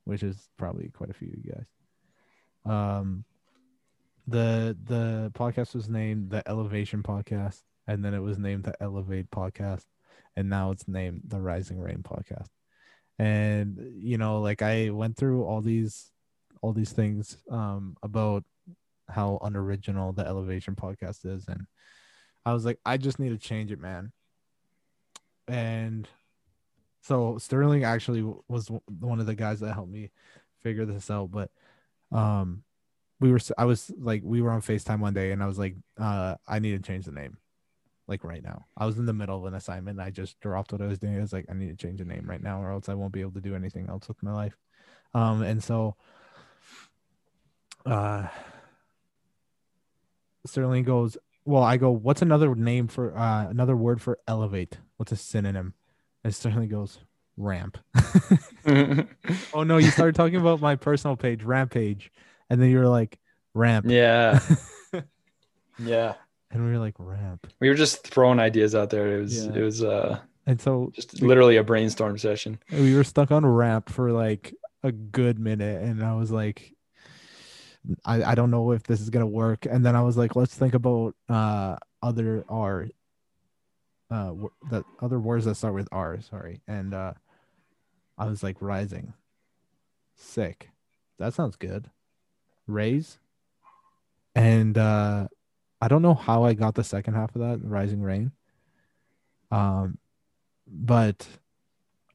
which 0.04 0.22
is 0.22 0.48
probably 0.56 0.88
quite 0.88 1.10
a 1.10 1.12
few 1.12 1.28
of 1.28 1.34
you 1.34 1.52
guys. 1.52 1.66
Um 2.64 3.26
the 4.26 4.74
the 4.84 5.30
podcast 5.34 5.74
was 5.74 5.90
named 5.90 6.30
the 6.30 6.42
Elevation 6.48 7.02
Podcast, 7.02 7.60
and 7.86 8.02
then 8.02 8.14
it 8.14 8.20
was 8.20 8.38
named 8.38 8.64
the 8.64 8.82
Elevate 8.82 9.30
Podcast, 9.30 9.84
and 10.36 10.48
now 10.48 10.70
it's 10.70 10.88
named 10.88 11.20
the 11.26 11.38
Rising 11.38 11.78
Rain 11.78 12.02
Podcast. 12.02 12.48
And 13.18 13.78
you 13.98 14.16
know, 14.16 14.40
like 14.40 14.62
I 14.62 14.88
went 14.88 15.18
through 15.18 15.44
all 15.44 15.60
these 15.60 16.10
all 16.62 16.72
these 16.72 16.92
things 16.92 17.36
um 17.50 17.98
about 18.02 18.44
how 19.08 19.38
unoriginal 19.42 20.12
the 20.12 20.26
Elevation 20.26 20.74
Podcast 20.74 21.24
is, 21.24 21.46
and 21.48 21.66
I 22.44 22.52
was 22.52 22.64
like, 22.64 22.78
I 22.84 22.96
just 22.96 23.18
need 23.18 23.30
to 23.30 23.38
change 23.38 23.72
it, 23.72 23.80
man. 23.80 24.12
And 25.48 26.08
so 27.02 27.38
Sterling 27.38 27.84
actually 27.84 28.22
was 28.48 28.70
one 29.00 29.20
of 29.20 29.26
the 29.26 29.34
guys 29.34 29.60
that 29.60 29.74
helped 29.74 29.92
me 29.92 30.10
figure 30.62 30.86
this 30.86 31.10
out, 31.10 31.30
but 31.30 31.50
um 32.12 32.62
we 33.20 33.32
were 33.32 33.40
i 33.56 33.64
was 33.64 33.90
like 33.98 34.22
we 34.24 34.42
were 34.42 34.50
on 34.50 34.60
facetime 34.60 35.00
one 35.00 35.14
day 35.14 35.32
and 35.32 35.42
i 35.42 35.46
was 35.46 35.58
like 35.58 35.74
uh 35.98 36.34
i 36.46 36.58
need 36.58 36.72
to 36.72 36.86
change 36.86 37.06
the 37.06 37.12
name 37.12 37.38
like 38.06 38.22
right 38.22 38.42
now. 38.42 38.66
I 38.76 38.84
was 38.86 38.98
in 38.98 39.06
the 39.06 39.14
middle 39.14 39.38
of 39.38 39.44
an 39.46 39.54
assignment. 39.54 39.98
I 39.98 40.10
just 40.10 40.38
dropped 40.40 40.72
what 40.72 40.82
i 40.82 40.86
was 40.86 40.98
doing. 40.98 41.16
I 41.16 41.20
was 41.20 41.32
like 41.32 41.46
i 41.48 41.54
need 41.54 41.76
to 41.76 41.86
change 41.86 41.98
the 42.00 42.04
name 42.04 42.28
right 42.28 42.42
now 42.42 42.62
or 42.62 42.70
else 42.70 42.88
i 42.88 42.94
won't 42.94 43.12
be 43.12 43.20
able 43.20 43.32
to 43.32 43.40
do 43.40 43.54
anything 43.54 43.88
else 43.88 44.08
with 44.08 44.22
my 44.22 44.32
life. 44.32 44.56
Um 45.14 45.42
and 45.42 45.62
so 45.62 45.96
uh 47.86 48.28
sterling 50.46 50.84
goes 50.84 51.16
well 51.44 51.62
i 51.62 51.76
go 51.76 51.90
what's 51.90 52.22
another 52.22 52.54
name 52.54 52.86
for 52.88 53.16
uh 53.16 53.48
another 53.48 53.76
word 53.76 54.00
for 54.00 54.18
elevate 54.28 54.78
what's 54.96 55.12
a 55.12 55.16
synonym 55.16 55.74
and 56.22 56.34
sterling 56.34 56.68
goes 56.68 56.98
ramp 57.36 57.78
oh 58.66 59.64
no 59.64 59.76
you 59.78 59.90
started 59.90 60.14
talking 60.14 60.36
about 60.36 60.60
my 60.60 60.76
personal 60.76 61.16
page 61.16 61.42
rampage 61.42 62.12
and 62.48 62.60
then 62.62 62.70
you 62.70 62.78
were 62.78 62.88
like 62.88 63.18
ramp 63.54 63.86
yeah. 63.88 64.38
Yeah. 65.78 66.14
and 66.50 66.64
we 66.64 66.70
were 66.70 66.78
like 66.78 66.94
ramp 66.98 67.46
We 67.60 67.68
were 67.68 67.74
just 67.74 68.06
throwing 68.06 68.38
ideas 68.38 68.74
out 68.76 68.90
there. 68.90 69.18
It 69.18 69.20
was 69.22 69.46
Yeah. 69.46 69.52
it 69.54 69.62
was 69.62 69.82
uh 69.82 70.20
and 70.46 70.60
so 70.60 70.92
just 70.94 71.20
literally 71.22 71.56
a 71.56 71.64
brainstorm 71.64 72.18
session. 72.18 72.58
we 72.70 72.94
were 72.94 73.02
stuck 73.04 73.32
on 73.32 73.44
ramp 73.44 73.90
for 73.90 74.12
like 74.12 74.54
a 74.82 74.92
good 74.92 75.38
minute 75.38 75.82
and 75.82 76.04
i 76.04 76.14
was 76.14 76.30
like 76.30 76.74
I, 78.04 78.22
I 78.24 78.34
don't 78.34 78.50
know 78.50 78.72
if 78.72 78.84
this 78.84 79.00
is 79.00 79.10
gonna 79.10 79.26
work. 79.26 79.66
And 79.66 79.84
then 79.84 79.96
i 79.96 80.02
was 80.02 80.16
like 80.16 80.36
let's 80.36 80.54
think 80.54 80.74
about 80.74 81.14
uh 81.28 81.76
other 82.02 82.44
r 82.48 82.86
uh 84.10 84.34
that 84.70 84.84
other 85.00 85.18
words 85.18 85.44
that 85.44 85.56
start 85.56 85.74
with 85.74 85.88
r 85.92 86.20
sorry. 86.20 86.60
And 86.66 86.94
uh 86.94 87.14
i 88.18 88.26
was 88.26 88.42
like 88.42 88.56
rising. 88.60 89.14
Sick. 90.16 90.70
That 91.18 91.34
sounds 91.34 91.56
good. 91.56 91.90
Raise. 92.66 93.18
And 94.34 94.78
uh 94.78 95.28
i 95.80 95.88
don't 95.88 96.02
know 96.02 96.14
how 96.14 96.44
i 96.44 96.54
got 96.54 96.74
the 96.74 96.84
second 96.84 97.14
half 97.14 97.34
of 97.34 97.40
that 97.42 97.60
rising 97.62 98.02
rain. 98.02 98.32
Um 99.50 99.98
but 100.66 101.26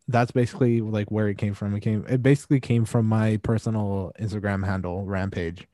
that's 0.10 0.32
basically 0.32 0.82
like 0.82 1.12
where 1.12 1.30
it 1.30 1.38
came 1.38 1.54
from. 1.54 1.76
It 1.76 1.82
came 1.82 2.06
it 2.10 2.24
basically 2.24 2.60
came 2.60 2.86
from 2.86 3.06
my 3.06 3.38
personal 3.38 4.12
Instagram 4.20 4.66
handle, 4.66 5.06
Rampage. 5.06 5.68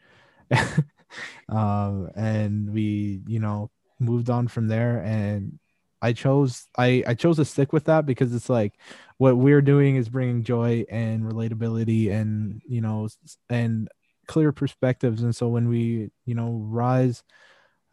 um 1.49 2.09
and 2.15 2.71
we, 2.71 3.21
you 3.27 3.39
know, 3.39 3.71
moved 3.99 4.29
on 4.29 4.47
from 4.47 4.67
there 4.67 4.99
and 4.99 5.57
I 6.01 6.13
chose 6.13 6.67
I 6.77 7.03
I 7.07 7.13
chose 7.15 7.37
to 7.37 7.45
stick 7.45 7.73
with 7.73 7.85
that 7.85 8.05
because 8.05 8.35
it's 8.35 8.49
like 8.49 8.73
what 9.17 9.37
we're 9.37 9.61
doing 9.61 9.95
is 9.95 10.09
bringing 10.09 10.43
joy 10.43 10.85
and 10.89 11.23
relatability 11.23 12.11
and 12.11 12.61
you 12.67 12.81
know 12.81 13.07
and 13.49 13.87
clear 14.27 14.51
perspectives 14.51 15.23
and 15.23 15.35
so 15.35 15.47
when 15.47 15.69
we 15.69 16.11
you 16.25 16.35
know 16.35 16.59
rise 16.63 17.23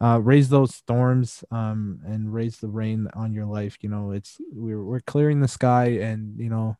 uh, 0.01 0.19
raise 0.21 0.49
those 0.49 0.75
storms 0.75 1.43
um, 1.51 1.99
and 2.05 2.33
raise 2.33 2.57
the 2.57 2.67
rain 2.67 3.07
on 3.13 3.33
your 3.33 3.45
life. 3.45 3.77
You 3.81 3.89
know, 3.89 4.11
it's 4.11 4.37
we're 4.51 4.83
we're 4.83 4.99
clearing 5.01 5.39
the 5.39 5.47
sky 5.47 5.85
and 6.01 6.37
you 6.39 6.49
know, 6.49 6.77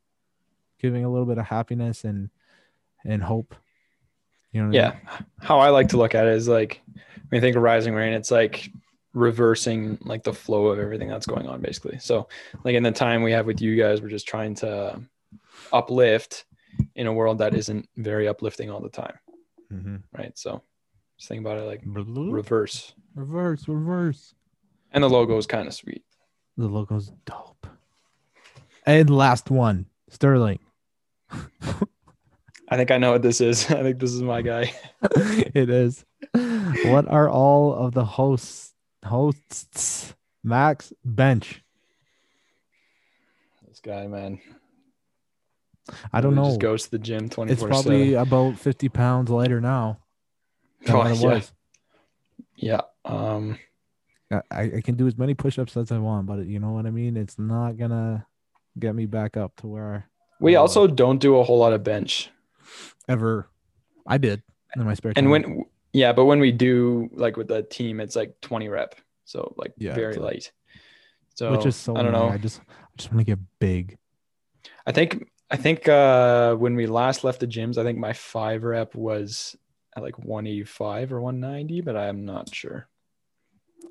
giving 0.80 1.06
a 1.06 1.10
little 1.10 1.26
bit 1.26 1.38
of 1.38 1.46
happiness 1.46 2.04
and 2.04 2.30
and 3.06 3.24
hope. 3.24 3.56
You 4.52 4.62
know, 4.62 4.68
what 4.68 4.76
I 4.76 4.80
Yeah. 4.80 4.90
mean? 4.92 5.26
How 5.40 5.60
I 5.60 5.70
like 5.70 5.90
to 5.90 5.98
look 5.98 6.16
at 6.16 6.26
it 6.28 6.34
is 6.34 6.48
like 6.48 6.82
when 7.30 7.38
you 7.38 7.42
think 7.42 7.56
of 7.56 7.64
rising 7.64 7.94
rain, 7.94 8.14
it's 8.14 8.32
like 8.32 8.70
reversing 9.14 9.98
like 10.02 10.24
the 10.24 10.34
flow 10.34 10.68
of 10.68 10.80
everything 10.80 11.08
that's 11.08 11.26
going 11.28 11.48
on 11.48 11.62
basically. 11.62 12.00
So 12.00 12.28
like 12.64 12.76
in 12.76 12.84
the 12.84 12.92
time 12.92 13.24
we 13.24 13.32
have 13.32 13.46
with 13.46 13.62
you 13.62 13.76
guys, 13.76 14.02
we're 14.02 14.10
just 14.10 14.28
trying 14.28 14.56
to 14.56 15.00
uplift 15.72 16.46
in 16.96 17.08
a 17.08 17.14
world 17.14 17.38
that 17.38 17.54
isn't 17.54 17.88
very 17.98 18.28
uplifting 18.28 18.70
all 18.70 18.80
the 18.82 18.90
time. 18.90 19.14
Mhm. 19.72 20.04
Right. 20.12 20.38
So 20.38 20.62
just 21.18 21.30
think 21.30 21.42
about 21.42 21.58
it 21.58 21.64
like 21.64 21.82
Reverse, 21.86 22.94
reverse. 23.16 23.68
reverse. 23.68 24.34
And 24.92 25.04
the 25.04 25.10
logo 25.10 25.38
is 25.38 25.48
kind 25.48 25.68
of 25.68 25.74
sweet. 25.74 26.04
The 26.58 26.68
logo's 26.68 27.12
dope. 27.26 27.66
And 28.86 29.10
last 29.10 29.50
one, 29.50 29.88
Sterling. 30.10 30.60
I 32.70 32.78
think 32.78 32.92
I 32.92 32.98
know 32.98 33.12
what 33.12 33.22
this 33.22 33.42
is. 33.42 33.66
I 33.72 33.82
think 33.82 34.00
this 34.00 34.12
is 34.14 34.22
my 34.22 34.42
guy. 34.42 34.74
it 35.02 35.70
is. 35.70 36.06
What 36.34 37.08
are 37.08 37.30
all 37.30 37.74
of 37.74 37.94
the 37.94 38.06
hosts 38.06 38.74
hosts 39.06 40.14
Max 40.44 40.94
Bench? 41.04 41.62
This 43.68 43.80
guy, 43.80 44.08
man. 44.08 44.40
I 46.12 46.22
don't 46.22 46.34
He 46.34 46.40
know. 46.40 46.46
Just 46.50 46.60
goes 46.60 46.84
to 46.84 46.92
the 46.92 47.00
gym 47.00 47.30
24 47.30 47.52
It's 47.54 47.64
probably 47.64 48.14
about 48.14 48.58
50 48.58 48.90
pounds 48.90 49.30
lighter 49.30 49.60
now 49.60 50.00
Oh, 50.90 51.08
yeah. 51.08 51.42
Yeah. 52.56 52.82
Um, 53.06 53.58
I, 54.52 54.62
I 54.78 54.82
can 54.82 54.96
do 54.96 55.06
as 55.08 55.18
many 55.18 55.34
push-ups 55.34 55.78
as 55.78 55.92
I 55.92 55.98
want, 56.00 56.26
but 56.26 56.46
you 56.46 56.60
know 56.60 56.72
what 56.72 56.86
I 56.86 56.92
mean. 56.92 57.18
It's 57.18 57.38
not 57.38 57.78
gonna 57.78 58.26
get 58.80 58.96
me 58.96 59.06
back 59.06 59.38
up 59.38 59.56
to 59.58 59.68
where 59.68 60.10
we 60.40 60.56
also 60.56 60.88
don't 60.88 61.20
do 61.20 61.38
a 61.38 61.44
whole 61.44 61.60
lot 61.60 61.74
of 61.74 61.84
bench. 61.84 62.30
ever 63.08 63.48
I 64.08 64.18
did 64.18 64.42
in 64.76 64.84
my 64.84 64.94
spare 64.94 65.14
time. 65.14 65.26
And 65.26 65.32
when, 65.32 65.66
yeah, 65.94 66.12
but 66.14 66.26
when 66.26 66.40
we 66.40 66.52
do 66.52 67.10
like 67.14 67.38
with 67.38 67.48
the 67.48 67.64
team, 67.64 68.00
it's 68.00 68.16
like 68.16 68.40
20 68.42 68.68
rep. 68.70 68.96
So 69.26 69.54
like 69.58 69.74
Yeah, 69.78 69.94
very 69.94 70.16
light. 70.16 70.52
So 71.36 71.52
which 71.52 71.66
is 71.66 71.76
so 71.76 71.94
I 71.96 72.02
don't 72.02 72.08
annoying. 72.08 72.30
know. 72.30 72.34
I 72.34 72.38
just 72.38 72.60
I 72.62 72.96
just 72.98 73.12
want 73.12 73.20
to 73.20 73.26
get 73.26 73.40
big. 73.60 73.98
I 74.86 74.92
think, 74.92 75.30
I 75.50 75.56
think 75.58 75.88
uh, 75.88 76.56
when 76.56 76.76
we 76.76 76.88
last 76.88 77.24
left 77.24 77.40
the 77.40 77.48
gyms, 77.48 77.78
I 77.78 77.84
think 77.84 77.98
my 77.98 78.14
five 78.14 78.64
rep 78.64 78.96
was 78.96 79.56
at 79.96 80.04
like 80.04 80.18
185 80.20 81.14
or 81.14 81.22
190, 81.22 81.82
but 81.82 81.96
I'm 81.96 82.26
not 82.26 82.54
sure. 82.54 82.88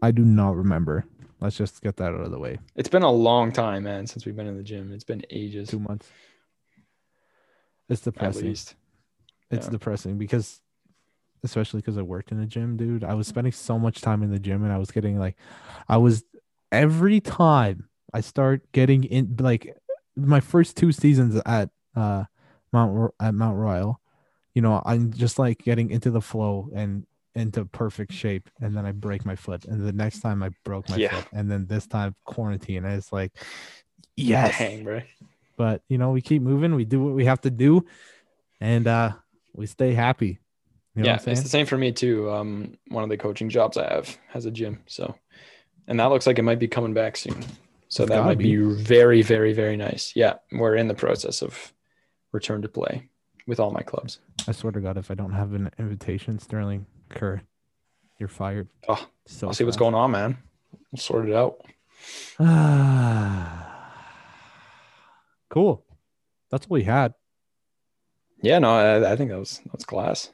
I 0.03 0.11
do 0.11 0.25
not 0.25 0.57
remember. 0.57 1.05
Let's 1.41 1.57
just 1.57 1.81
get 1.83 1.97
that 1.97 2.13
out 2.15 2.21
of 2.21 2.31
the 2.31 2.39
way. 2.39 2.59
It's 2.77 2.89
been 2.89 3.03
a 3.03 3.11
long 3.11 3.53
time, 3.53 3.85
man, 3.85 4.07
since 4.07 4.25
we've 4.27 4.37
been 4.37 4.47
in 4.47 4.57
the 4.57 4.63
gym. 4.63 4.93
It's 4.93 5.05
been 5.05 5.23
ages, 5.31 5.69
Two 5.69 5.81
months. 5.81 6.09
It's 7.89 8.07
at 8.07 8.15
depressing. 8.15 8.47
least. 8.47 8.75
It's 9.51 9.67
Yeah. 9.67 9.71
depressing 9.73 10.19
because 10.19 10.61
especially 11.45 11.81
because 11.81 11.99
I 11.99 12.03
worked 12.03 12.31
in 12.31 12.39
the 12.39 12.47
gym, 12.47 12.77
dude. 12.77 13.03
I 13.03 13.15
was 13.15 13.27
spending 13.27 13.53
so 13.53 13.77
much 13.79 14.01
time 14.01 14.23
in 14.23 14.31
the 14.31 14.39
gym 14.39 14.63
and 14.63 14.73
I 14.73 14.79
was 14.79 14.93
getting 14.93 15.19
like 15.19 15.37
I 15.89 15.97
was 15.97 16.23
every 16.71 17.21
time 17.21 17.89
I 18.15 18.21
start 18.21 18.71
getting 18.73 19.03
in 19.05 19.37
like 19.41 19.77
my 20.17 20.39
first 20.41 20.77
two 20.77 20.93
seasons 20.93 21.41
at 21.45 21.71
uh 21.97 22.25
Mount 22.73 22.95
Ro- 22.97 23.15
at 23.21 23.35
Mount 23.35 23.59
Royal, 23.59 24.01
you 24.55 24.63
know, 24.63 24.83
I'm 24.85 25.13
just 25.13 25.39
like 25.39 25.59
getting 25.59 25.91
into 25.91 26.11
the 26.11 26.21
flow 26.21 26.69
and 26.75 27.07
into 27.35 27.65
perfect 27.65 28.13
shape 28.13 28.51
and 28.61 28.77
then 28.77 28.85
I 28.85 28.93
break 28.93 29.25
my 29.25 29.37
foot 29.37 29.65
and 29.65 29.81
the 29.87 29.93
next 29.93 30.21
time 30.21 30.43
I 30.43 30.51
broke 30.65 30.89
my 30.91 30.99
Yeah. 30.99 31.09
foot 31.09 31.25
and 31.33 31.51
then 31.51 31.67
this 31.67 31.87
time 31.87 32.15
quarantine 32.25 32.85
and 32.85 32.95
it's 32.95 33.11
like 33.11 33.33
yes 34.17 34.59
Dang, 34.59 34.85
bro. 34.85 35.01
but 35.57 35.81
you 35.89 35.97
know 35.97 36.11
we 36.11 36.21
keep 36.21 36.43
moving 36.43 36.75
we 36.75 36.85
do 36.85 37.03
what 37.03 37.15
we 37.15 37.25
have 37.25 37.41
to 37.41 37.51
do 37.51 37.87
and 38.61 38.87
uh 38.87 39.13
we 39.55 39.65
stay 39.65 39.95
happy 39.95 40.41
you 40.95 41.03
know 41.05 41.09
yeah, 41.09 41.21
it's 41.27 41.43
the 41.43 41.49
same 41.49 41.65
for 41.65 41.79
me 41.79 41.91
too. 41.91 42.31
Um, 42.31 42.77
one 42.89 43.03
of 43.03 43.09
the 43.09 43.17
coaching 43.17 43.49
jobs 43.49 43.79
I 43.79 43.91
have 43.95 44.15
has 44.29 44.45
a 44.45 44.51
gym, 44.51 44.83
so 44.87 45.15
and 45.89 45.99
that 45.99 46.07
looks 46.11 46.27
like 46.27 46.39
it 46.39 46.43
might 46.43 46.59
be 46.59 46.69
coming 46.69 46.93
back 46.93 47.17
soon. 47.17 47.43
So 47.89 48.03
It's 48.03 48.11
that 48.11 48.25
might 48.25 48.37
be. 48.37 48.57
be 48.57 48.75
very, 48.83 49.23
very, 49.23 49.55
very 49.55 49.77
nice. 49.79 50.13
Yeah, 50.15 50.35
we're 50.53 50.77
in 50.77 50.89
the 50.89 50.95
process 50.95 51.41
of 51.41 51.73
return 52.31 52.61
to 52.61 52.69
play 52.69 53.09
with 53.47 53.59
all 53.61 53.71
my 53.71 53.83
clubs. 53.83 54.21
i 54.47 54.53
swear 54.53 54.73
to 54.73 54.81
god 54.81 54.97
if 54.97 55.11
i 55.11 55.15
don't 55.15 55.33
have 55.33 55.53
an 55.53 55.71
invitation 55.79 56.39
sterling 56.39 56.87
kerr 57.09 57.43
you're 58.19 58.29
fired 58.29 58.69
Oh, 58.89 59.07
so 59.27 59.49
I'll 59.49 59.55
see 59.55 59.65
what's 59.65 59.77
going 59.77 59.95
on, 59.95 60.11
man. 60.13 60.39
We'll 60.91 61.01
sort 61.01 61.29
it 61.29 61.35
out. 61.35 61.61
Cool. 65.49 65.85
That's 66.51 66.65
all 66.67 66.75
we 66.75 66.85
had. 66.85 67.15
Yeah, 68.41 68.59
no, 68.59 68.71
I, 68.71 69.13
I 69.13 69.17
think 69.17 69.31
that 69.31 69.39
was 69.39 69.61
that's 69.71 69.85
class. 69.85 70.31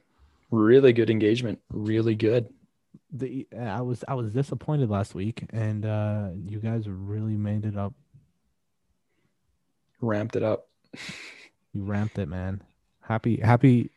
Really 0.50 0.92
good 0.92 1.10
engagement. 1.10 1.58
Really 1.70 2.14
good. 2.14 2.48
The 3.10 3.46
I 3.58 3.80
was 3.82 4.04
I 4.06 4.14
was 4.14 4.32
disappointed 4.32 4.90
last 4.90 5.14
week, 5.14 5.44
and 5.50 5.84
uh 5.84 6.28
you 6.46 6.58
guys 6.60 6.88
really 6.88 7.36
made 7.36 7.64
it 7.64 7.76
up. 7.76 7.94
Ramped 10.00 10.36
it 10.36 10.42
up. 10.42 10.68
You 11.74 11.82
ramped 11.84 12.18
it, 12.18 12.28
man. 12.28 12.62
Happy 13.08 13.38
happy 13.38 13.90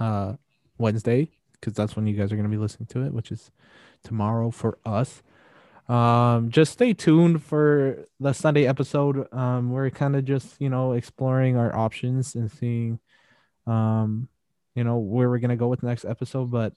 uh 0.00 0.34
Wednesday 0.78 1.30
because 1.52 1.74
that's 1.74 1.94
when 1.94 2.08
you 2.08 2.16
guys 2.16 2.32
are 2.32 2.36
gonna 2.36 2.48
be 2.48 2.56
listening 2.56 2.88
to 2.88 3.04
it, 3.04 3.12
which 3.12 3.30
is 3.30 3.52
tomorrow 4.02 4.50
for 4.50 4.78
us. 4.84 5.22
Um, 5.88 6.50
just 6.50 6.72
stay 6.72 6.92
tuned 6.92 7.42
for 7.42 8.04
the 8.18 8.32
Sunday 8.32 8.66
episode. 8.66 9.32
Um, 9.32 9.70
we're 9.70 9.90
kind 9.90 10.16
of 10.16 10.24
just 10.24 10.60
you 10.60 10.68
know 10.68 10.92
exploring 10.92 11.56
our 11.56 11.74
options 11.74 12.34
and 12.34 12.50
seeing, 12.50 12.98
um, 13.64 14.28
you 14.74 14.82
know 14.82 14.98
where 14.98 15.30
we're 15.30 15.38
gonna 15.38 15.56
go 15.56 15.68
with 15.68 15.82
the 15.82 15.86
next 15.86 16.04
episode. 16.04 16.50
But 16.50 16.72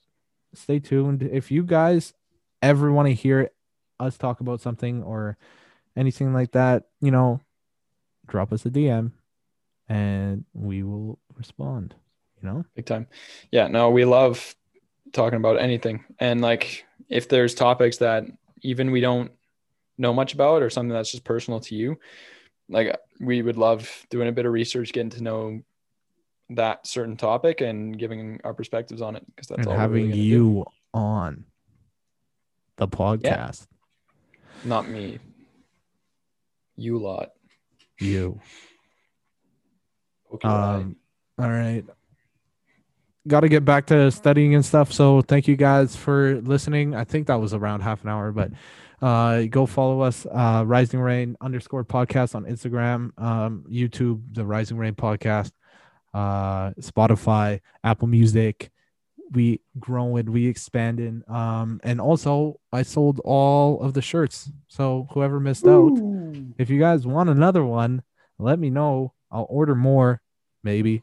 stay 0.54 0.78
tuned. 0.78 1.24
If 1.24 1.50
you 1.50 1.64
guys 1.64 2.14
ever 2.62 2.92
want 2.92 3.08
to 3.08 3.14
hear 3.14 3.50
us 3.98 4.16
talk 4.16 4.38
about 4.38 4.60
something 4.60 5.02
or 5.02 5.36
anything 5.96 6.32
like 6.32 6.52
that, 6.52 6.84
you 7.00 7.10
know, 7.10 7.40
drop 8.28 8.52
us 8.52 8.64
a 8.64 8.70
DM 8.70 9.10
and 9.88 10.44
we 10.54 10.82
will 10.82 11.18
respond. 11.42 11.94
You 12.40 12.48
know, 12.48 12.64
big 12.74 12.86
time. 12.86 13.06
Yeah, 13.50 13.68
no, 13.68 13.90
we 13.90 14.04
love 14.04 14.54
talking 15.12 15.36
about 15.36 15.60
anything. 15.60 16.04
And 16.18 16.40
like 16.40 16.84
if 17.08 17.28
there's 17.28 17.54
topics 17.54 17.98
that 17.98 18.24
even 18.62 18.90
we 18.90 19.00
don't 19.00 19.30
know 19.98 20.12
much 20.12 20.34
about 20.34 20.62
or 20.62 20.70
something 20.70 20.92
that's 20.92 21.12
just 21.12 21.24
personal 21.24 21.60
to 21.60 21.74
you, 21.74 21.98
like 22.68 22.96
we 23.20 23.42
would 23.42 23.56
love 23.56 24.06
doing 24.10 24.28
a 24.28 24.32
bit 24.32 24.46
of 24.46 24.52
research, 24.52 24.92
getting 24.92 25.10
to 25.10 25.22
know 25.22 25.60
that 26.50 26.86
certain 26.86 27.16
topic 27.16 27.60
and 27.60 27.98
giving 27.98 28.40
our 28.44 28.54
perspectives 28.54 29.02
on 29.02 29.16
it 29.16 29.24
because 29.26 29.48
that's 29.48 29.66
and 29.66 29.68
all 29.68 29.76
having 29.76 30.08
really 30.08 30.20
you 30.20 30.64
gonna 30.94 31.04
on 31.06 31.44
the 32.76 32.88
podcast. 32.88 33.66
do. 34.62 34.68
not 34.68 34.88
me. 34.88 35.18
You 36.76 36.98
lot. 36.98 37.30
You. 38.00 38.40
Eye. 40.42 40.76
Um, 40.76 40.96
all 41.38 41.50
right. 41.50 41.84
Got 43.26 43.40
to 43.40 43.48
get 43.48 43.64
back 43.64 43.86
to 43.86 44.10
studying 44.10 44.54
and 44.54 44.64
stuff. 44.64 44.92
So 44.92 45.22
thank 45.22 45.46
you 45.46 45.56
guys 45.56 45.94
for 45.94 46.40
listening. 46.40 46.94
I 46.94 47.04
think 47.04 47.28
that 47.28 47.40
was 47.40 47.54
around 47.54 47.80
half 47.80 48.02
an 48.02 48.08
hour, 48.08 48.32
but 48.32 48.50
uh, 49.00 49.42
go 49.42 49.66
follow 49.66 50.00
us, 50.00 50.26
uh, 50.26 50.64
Rising 50.66 51.00
Rain 51.00 51.36
underscore 51.40 51.84
podcast 51.84 52.34
on 52.34 52.44
Instagram, 52.44 53.10
um, 53.20 53.64
YouTube, 53.70 54.22
the 54.32 54.44
Rising 54.44 54.76
Rain 54.76 54.94
podcast, 54.94 55.52
uh, 56.14 56.70
Spotify, 56.80 57.60
Apple 57.84 58.08
Music. 58.08 58.70
We 59.30 59.60
growing, 59.78 60.30
we 60.30 60.46
expanding. 60.46 61.22
Um, 61.26 61.80
and 61.82 62.00
also 62.00 62.60
I 62.70 62.82
sold 62.82 63.20
all 63.24 63.80
of 63.80 63.94
the 63.94 64.02
shirts. 64.02 64.50
So 64.68 65.08
whoever 65.12 65.40
missed 65.40 65.66
out, 65.66 65.96
if 66.58 66.68
you 66.70 66.78
guys 66.78 67.06
want 67.06 67.30
another 67.30 67.64
one, 67.64 68.02
let 68.38 68.58
me 68.58 68.68
know. 68.68 69.14
I'll 69.30 69.46
order 69.48 69.74
more, 69.74 70.20
maybe. 70.62 71.02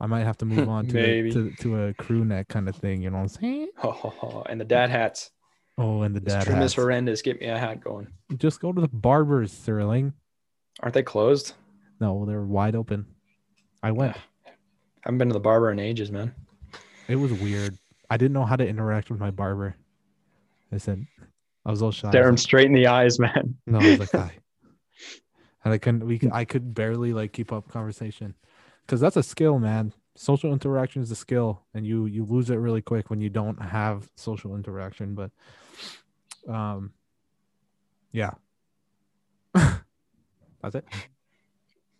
I 0.00 0.06
might 0.06 0.24
have 0.24 0.38
to 0.38 0.44
move 0.44 0.68
on 0.76 0.86
to 0.88 0.98
a, 0.98 1.30
to, 1.30 1.50
to 1.60 1.84
a 1.84 1.94
crew 1.94 2.24
neck 2.24 2.48
kind 2.48 2.68
of 2.68 2.76
thing. 2.76 3.02
You 3.02 3.10
know 3.10 3.16
what 3.16 3.22
I'm 3.22 3.28
saying? 3.28 3.68
Oh, 3.82 4.42
and 4.48 4.60
the 4.60 4.64
dad 4.64 4.90
hats. 4.90 5.30
Oh, 5.78 6.02
and 6.02 6.14
the 6.14 6.20
This 6.20 6.34
dad 6.34 6.44
trim 6.44 6.56
hats. 6.56 6.72
is 6.72 6.74
horrendous. 6.74 7.22
Get 7.22 7.40
me 7.40 7.46
a 7.48 7.58
hat 7.58 7.82
going. 7.82 8.08
Just 8.36 8.60
go 8.60 8.72
to 8.72 8.80
the 8.80 8.88
barbers, 8.88 9.52
Sterling. 9.52 10.12
Aren't 10.80 10.94
they 10.94 11.02
closed? 11.02 11.54
No, 12.00 12.24
they're 12.26 12.42
wide 12.42 12.76
open. 12.76 13.06
I 13.82 13.92
went. 13.92 14.16
I 14.46 14.50
haven't 15.02 15.18
been 15.18 15.28
to 15.28 15.34
the 15.34 15.40
barber 15.40 15.70
in 15.70 15.78
ages, 15.78 16.10
man. 16.10 16.34
It 17.08 17.16
was 17.16 17.32
weird. 17.32 17.76
I 18.10 18.16
didn't 18.16 18.32
know 18.32 18.44
how 18.44 18.56
to 18.56 18.66
interact 18.66 19.10
with 19.10 19.20
my 19.20 19.30
barber. 19.30 19.76
I 20.72 20.78
said, 20.78 21.06
I 21.64 21.70
was 21.70 21.82
all 21.82 21.92
shy. 21.92 22.08
Stare 22.10 22.24
him 22.24 22.34
like, 22.34 22.38
straight 22.40 22.66
in 22.66 22.72
the 22.72 22.88
eyes, 22.88 23.18
man. 23.18 23.56
No, 23.66 23.78
I 23.78 23.90
was 23.90 24.00
like, 24.00 24.10
hi. 24.12 24.32
And 25.64 25.74
I 25.74 25.78
couldn't. 25.78 26.06
We. 26.06 26.20
I 26.32 26.44
could 26.44 26.74
barely 26.74 27.12
like 27.12 27.32
keep 27.32 27.52
up 27.52 27.68
conversation, 27.68 28.34
because 28.86 29.00
that's 29.00 29.16
a 29.16 29.22
skill, 29.22 29.58
man. 29.58 29.92
Social 30.14 30.52
interaction 30.52 31.02
is 31.02 31.10
a 31.10 31.16
skill, 31.16 31.62
and 31.74 31.86
you 31.86 32.06
you 32.06 32.24
lose 32.24 32.48
it 32.50 32.56
really 32.56 32.80
quick 32.80 33.10
when 33.10 33.20
you 33.20 33.28
don't 33.28 33.60
have 33.60 34.08
social 34.16 34.54
interaction. 34.54 35.14
But, 35.14 35.30
um, 36.48 36.92
yeah, 38.12 38.30
that's 39.54 40.74
it. 40.74 40.86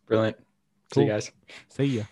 Brilliant. 0.07 0.37
See 0.95 1.03
you 1.03 1.09
guys. 1.09 1.33
See 1.69 1.85
ya. 1.85 2.05